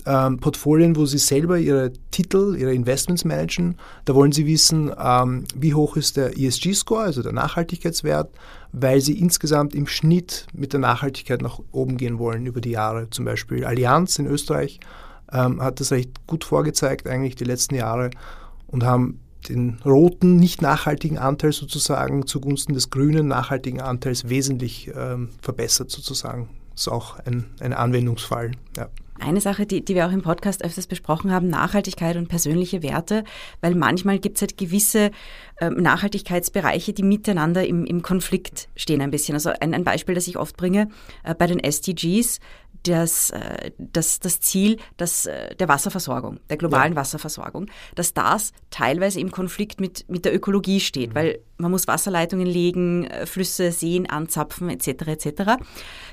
[0.05, 3.77] ähm, Portfolien, wo Sie selber Ihre Titel, Ihre Investments managen.
[4.05, 8.33] Da wollen Sie wissen, ähm, wie hoch ist der ESG-Score, also der Nachhaltigkeitswert,
[8.71, 13.09] weil Sie insgesamt im Schnitt mit der Nachhaltigkeit nach oben gehen wollen über die Jahre.
[13.09, 14.79] Zum Beispiel Allianz in Österreich
[15.31, 18.11] ähm, hat das recht gut vorgezeigt, eigentlich die letzten Jahre
[18.67, 25.29] und haben den roten, nicht nachhaltigen Anteil sozusagen zugunsten des grünen, nachhaltigen Anteils wesentlich ähm,
[25.41, 26.49] verbessert sozusagen.
[26.75, 28.51] Ist auch ein, ein Anwendungsfall.
[28.77, 28.89] Ja.
[29.19, 33.23] Eine Sache, die, die wir auch im Podcast öfters besprochen haben, Nachhaltigkeit und persönliche Werte,
[33.61, 35.11] weil manchmal gibt es halt gewisse
[35.57, 39.35] äh, Nachhaltigkeitsbereiche, die miteinander im, im Konflikt stehen ein bisschen.
[39.35, 40.89] Also ein, ein Beispiel, das ich oft bringe,
[41.23, 42.39] äh, bei den SDGs,
[42.83, 46.99] das, äh, das, das Ziel das, äh, der Wasserversorgung, der globalen ja.
[46.99, 51.15] Wasserversorgung, dass das teilweise im Konflikt mit, mit der Ökologie steht, mhm.
[51.15, 55.07] weil man muss Wasserleitungen legen, äh, Flüsse, Seen anzapfen etc.
[55.07, 55.27] etc.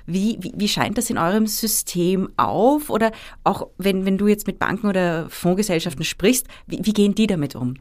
[0.06, 2.88] Wie, wie, wie scheint das in eurem System auf?
[2.90, 3.10] Oder
[3.44, 7.56] auch wenn, wenn du jetzt mit Banken oder Fondsgesellschaften sprichst, wie, wie gehen die damit
[7.56, 7.74] um?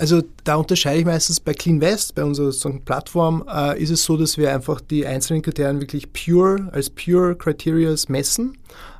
[0.00, 4.16] Also da unterscheide ich meistens bei Clean West, bei unserer Plattform, äh, ist es so,
[4.16, 8.56] dass wir einfach die einzelnen Kriterien wirklich pure, als pure Criteria messen.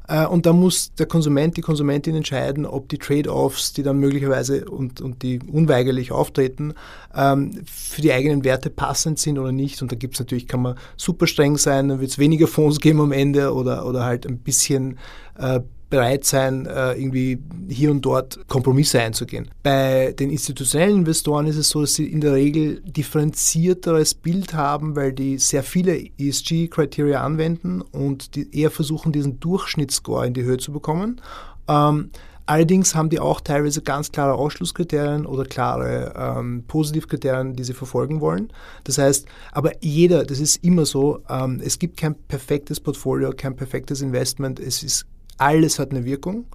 [0.08, 4.66] Äh, und da muss der Konsument, die Konsumentin entscheiden, ob die Trade-offs, die dann möglicherweise
[4.66, 6.74] und, und die unweigerlich auftreten,
[7.14, 9.80] ähm, für die eigenen Werte passend sind oder nicht.
[9.80, 12.78] Und da gibt es natürlich, kann man super streng sein, dann wird es weniger Fonds
[12.78, 14.98] geben am Ende oder, oder halt ein bisschen
[15.38, 15.60] äh,
[15.90, 17.38] bereit sein, äh, irgendwie
[17.68, 19.50] hier und dort Kompromisse einzugehen.
[19.62, 24.96] Bei den institutionellen Investoren ist es so, dass sie in der Regel differenzierteres Bild haben,
[24.96, 30.72] weil die sehr viele ESG-Kriterien anwenden und eher versuchen, diesen Durchschnittsscore in die Höhe zu
[30.72, 31.20] bekommen.
[31.68, 32.10] Ähm,
[32.50, 38.20] Allerdings haben die auch teilweise ganz klare Ausschlusskriterien oder klare ähm, Positivkriterien, die sie verfolgen
[38.20, 38.52] wollen.
[38.82, 43.54] Das heißt, aber jeder, das ist immer so, ähm, es gibt kein perfektes Portfolio, kein
[43.54, 44.58] perfektes Investment.
[44.58, 45.06] Es ist
[45.40, 46.46] alles hat eine Wirkung.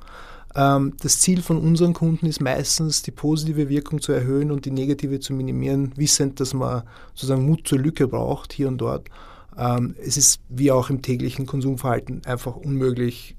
[0.55, 4.71] Ähm, das Ziel von unseren Kunden ist meistens, die positive Wirkung zu erhöhen und die
[4.71, 6.83] negative zu minimieren, wissend, dass man
[7.13, 9.09] sozusagen Mut zur Lücke braucht, hier und dort.
[9.57, 13.35] Ähm, es ist wie auch im täglichen Konsumverhalten einfach unmöglich,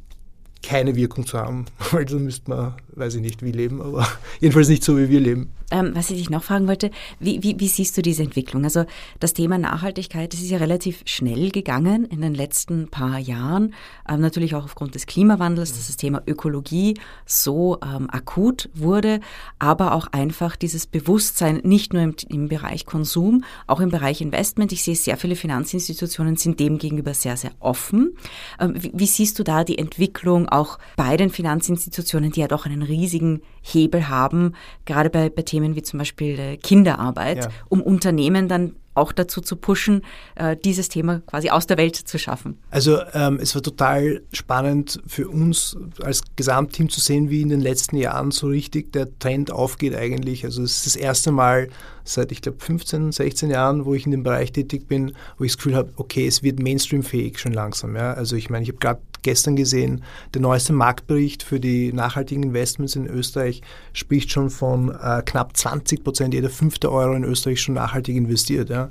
[0.63, 4.07] keine Wirkung zu haben, weil dann müsste man, weiß ich nicht, wie leben, aber
[4.41, 5.51] jedenfalls nicht so, wie wir leben.
[5.73, 8.63] Ähm, was ich dich noch fragen wollte, wie, wie, wie, siehst du diese Entwicklung?
[8.63, 8.85] Also
[9.19, 13.75] das Thema Nachhaltigkeit, das ist ja relativ schnell gegangen in den letzten paar Jahren,
[14.09, 16.95] ähm, natürlich auch aufgrund des Klimawandels, dass das Thema Ökologie
[17.25, 19.19] so ähm, akut wurde,
[19.59, 24.71] aber auch einfach dieses Bewusstsein, nicht nur im, im Bereich Konsum, auch im Bereich Investment.
[24.71, 28.17] Ich sehe, sehr viele Finanzinstitutionen sind dem gegenüber sehr, sehr offen.
[28.61, 32.67] Ähm, wie, wie siehst du da die Entwicklung auch bei den Finanzinstitutionen, die ja doch
[32.67, 37.51] einen riesigen Hebel haben, gerade bei, bei Themen wie zum Beispiel äh, Kinderarbeit, ja.
[37.69, 40.03] um Unternehmen dann auch dazu zu pushen,
[40.35, 42.59] äh, dieses Thema quasi aus der Welt zu schaffen.
[42.71, 47.61] Also ähm, es war total spannend für uns als Gesamtteam zu sehen, wie in den
[47.61, 50.45] letzten Jahren so richtig der Trend aufgeht eigentlich.
[50.45, 51.69] Also es ist das erste Mal
[52.05, 55.53] seit, ich glaube, 15, 16 Jahren, wo ich in dem Bereich tätig bin, wo ich
[55.53, 57.97] das Gefühl habe, okay, es wird Mainstream-fähig schon langsam.
[57.97, 58.15] Ja?
[58.15, 60.05] Also ich meine, ich habe gerade gestern gesehen,
[60.35, 63.61] der neueste Marktbericht für die nachhaltigen Investments in Österreich
[63.93, 68.71] spricht schon von äh, knapp 20 Prozent, jeder fünfte Euro in Österreich schon nachhaltig investiert.
[68.71, 68.89] Ja?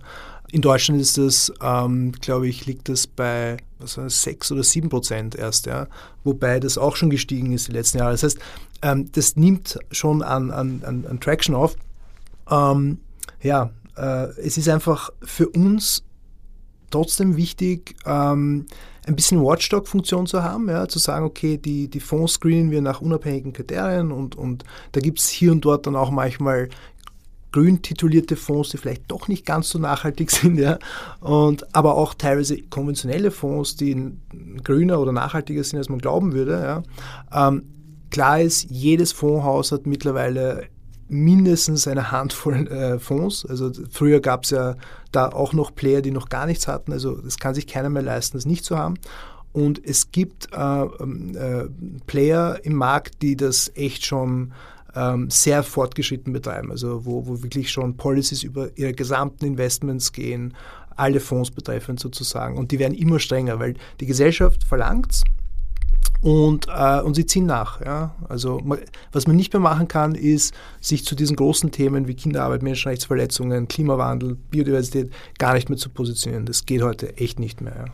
[0.52, 5.36] In Deutschland ist das, ähm, glaube ich, liegt das bei das, 6 oder 7 Prozent
[5.36, 5.88] erst, ja?
[6.26, 8.12] wobei das auch schon gestiegen ist die letzten Jahre.
[8.12, 8.40] Das heißt,
[8.82, 11.78] ähm, das nimmt schon an, an, an Traction auf.
[12.52, 13.00] Ähm,
[13.42, 16.04] ja, äh, es ist einfach für uns
[16.90, 18.66] trotzdem wichtig, ähm,
[19.06, 23.02] ein bisschen Watchdog-Funktion zu haben, ja, zu sagen, okay, die, die Fonds screenen wir nach
[23.02, 26.70] unabhängigen Kriterien und, und da gibt es hier und dort dann auch manchmal
[27.52, 30.80] grün titulierte Fonds, die vielleicht doch nicht ganz so nachhaltig sind, ja,
[31.22, 34.12] und aber auch teilweise konventionelle Fonds, die
[34.64, 36.84] grüner oder nachhaltiger sind, als man glauben würde.
[37.32, 37.48] Ja.
[37.48, 37.64] Ähm,
[38.10, 40.68] klar ist, jedes Fondshaus hat mittlerweile
[41.08, 43.46] mindestens eine Handvoll äh, Fonds.
[43.46, 44.76] Also früher gab es ja
[45.12, 46.92] da auch noch Player, die noch gar nichts hatten.
[46.92, 48.96] Also das kann sich keiner mehr leisten, das nicht zu haben.
[49.54, 51.66] Und es gibt äh, ähm, äh,
[52.08, 54.54] Player im Markt, die das echt schon
[54.96, 56.72] ähm, sehr fortgeschritten betreiben.
[56.72, 60.54] Also wo, wo wirklich schon Policies über ihre gesamten Investments gehen,
[60.96, 62.58] alle Fonds betreffend sozusagen.
[62.58, 65.24] Und die werden immer strenger, weil die Gesellschaft verlangt es
[66.26, 67.82] und, äh, und sie ziehen nach.
[67.86, 68.16] Ja?
[68.28, 68.60] Also
[69.12, 73.68] was man nicht mehr machen kann, ist, sich zu diesen großen Themen wie Kinderarbeit, Menschenrechtsverletzungen,
[73.68, 76.48] Klimawandel, Biodiversität gar nicht mehr zu positionieren.
[76.48, 77.76] Das geht heute echt nicht mehr.
[77.78, 77.86] Ja?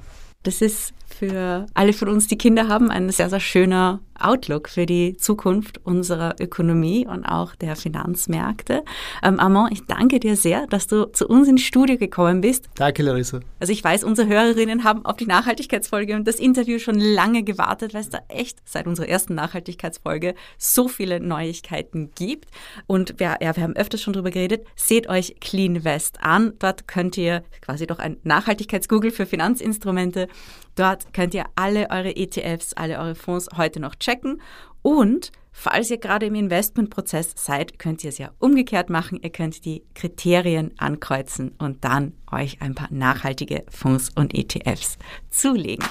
[0.43, 4.88] Das ist für alle von uns, die Kinder haben, ein sehr, sehr schöner Outlook für
[4.88, 8.84] die Zukunft unserer Ökonomie und auch der Finanzmärkte.
[9.22, 12.69] Ähm, Armand, ich danke dir sehr, dass du zu uns ins Studio gekommen bist.
[12.76, 13.39] Danke, Larissa.
[13.59, 17.93] Also ich weiß, unsere Hörerinnen haben auf die Nachhaltigkeitsfolge und das Interview schon lange gewartet,
[17.93, 22.47] weil es da echt seit unserer ersten Nachhaltigkeitsfolge so viele Neuigkeiten gibt.
[22.88, 24.65] Und wir, ja, wir haben öfters schon drüber geredet.
[24.76, 26.53] Seht euch Clean West an.
[26.57, 30.28] Dort könnt ihr quasi doch ein Nachhaltigkeitsgoogle für Finanzinstrumente
[30.76, 34.41] Dort könnt ihr alle eure ETFs, alle eure Fonds heute noch checken.
[34.82, 39.19] Und falls ihr gerade im Investmentprozess seid, könnt ihr es ja umgekehrt machen.
[39.22, 44.97] Ihr könnt die Kriterien ankreuzen und dann euch ein paar nachhaltige Fonds und ETFs
[45.30, 45.86] zulegen.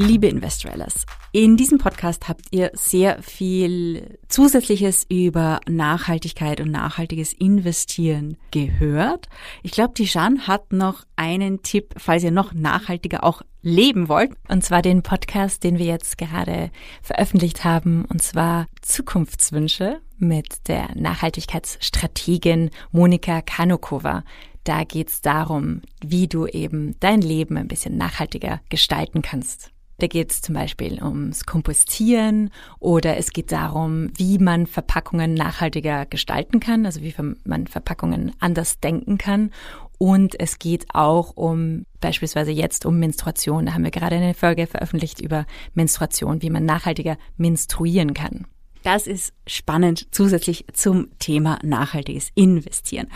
[0.00, 8.36] Liebe Investorellas, in diesem Podcast habt ihr sehr viel Zusätzliches über Nachhaltigkeit und nachhaltiges Investieren
[8.52, 9.28] gehört.
[9.64, 14.30] Ich glaube, die Jeanne hat noch einen Tipp, falls ihr noch nachhaltiger auch leben wollt.
[14.46, 16.70] Und zwar den Podcast, den wir jetzt gerade
[17.02, 24.22] veröffentlicht haben, und zwar Zukunftswünsche mit der Nachhaltigkeitsstrategin Monika Kanokova.
[24.62, 29.72] Da geht es darum, wie du eben dein Leben ein bisschen nachhaltiger gestalten kannst.
[29.98, 36.06] Da geht es zum Beispiel ums Kompostieren oder es geht darum, wie man Verpackungen nachhaltiger
[36.06, 39.50] gestalten kann, also wie man Verpackungen anders denken kann.
[39.98, 43.66] Und es geht auch um beispielsweise jetzt um Menstruation.
[43.66, 48.46] Da haben wir gerade eine Folge veröffentlicht über Menstruation, wie man nachhaltiger menstruieren kann.
[48.84, 53.08] Das ist spannend zusätzlich zum Thema nachhaltiges Investieren.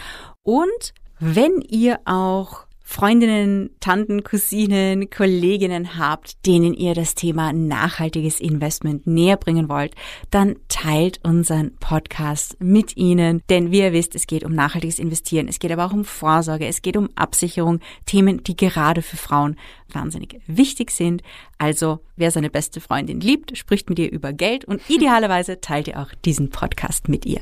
[0.43, 9.07] Und wenn ihr auch Freundinnen, Tanten, Cousinen, Kolleginnen habt, denen ihr das Thema nachhaltiges Investment
[9.07, 9.95] näher bringen wollt,
[10.31, 13.41] dann teilt unseren Podcast mit ihnen.
[13.49, 16.67] Denn wie ihr wisst, es geht um nachhaltiges Investieren, es geht aber auch um Vorsorge,
[16.67, 19.57] es geht um Absicherung, Themen, die gerade für Frauen
[19.89, 21.23] wahnsinnig wichtig sind.
[21.57, 25.99] Also, wer seine beste Freundin liebt, spricht mit ihr über Geld und idealerweise teilt ihr
[25.99, 27.41] auch diesen Podcast mit ihr.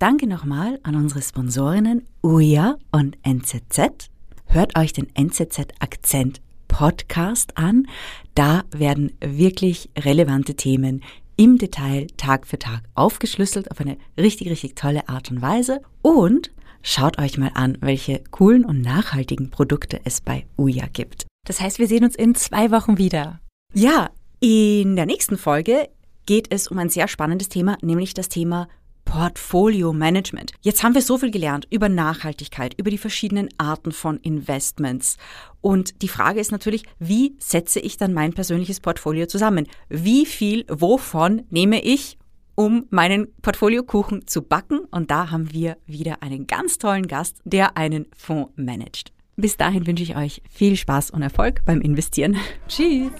[0.00, 4.10] Danke nochmal an unsere Sponsorinnen UIA und NZZ
[4.48, 7.86] hört euch den NZZ Akzent Podcast an.
[8.34, 11.02] Da werden wirklich relevante Themen
[11.36, 15.80] im Detail Tag für Tag aufgeschlüsselt auf eine richtig, richtig tolle Art und Weise.
[16.02, 16.50] Und
[16.82, 21.26] schaut euch mal an, welche coolen und nachhaltigen Produkte es bei Uya gibt.
[21.46, 23.40] Das heißt, wir sehen uns in zwei Wochen wieder.
[23.74, 25.88] Ja, in der nächsten Folge
[26.26, 28.68] geht es um ein sehr spannendes Thema, nämlich das Thema
[29.08, 30.52] Portfolio Management.
[30.60, 35.16] Jetzt haben wir so viel gelernt über Nachhaltigkeit, über die verschiedenen Arten von Investments.
[35.62, 39.66] Und die Frage ist natürlich, wie setze ich dann mein persönliches Portfolio zusammen?
[39.88, 42.18] Wie viel wovon nehme ich,
[42.54, 44.80] um meinen Portfoliokuchen zu backen?
[44.90, 49.12] Und da haben wir wieder einen ganz tollen Gast, der einen Fonds managt.
[49.36, 52.36] Bis dahin wünsche ich euch viel Spaß und Erfolg beim Investieren.
[52.68, 53.10] Tschüss!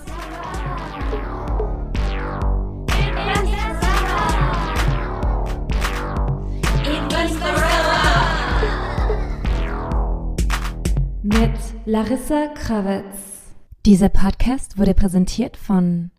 [11.29, 13.53] Mit Larissa Krawitz.
[13.85, 16.11] Dieser Podcast wurde präsentiert von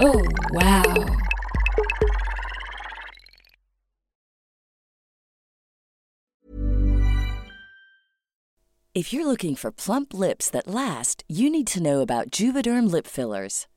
[0.00, 1.10] Oh, wow.
[8.94, 13.06] If you're looking for plump lips that last, you need to know about Juvederm lip
[13.06, 13.66] fillers.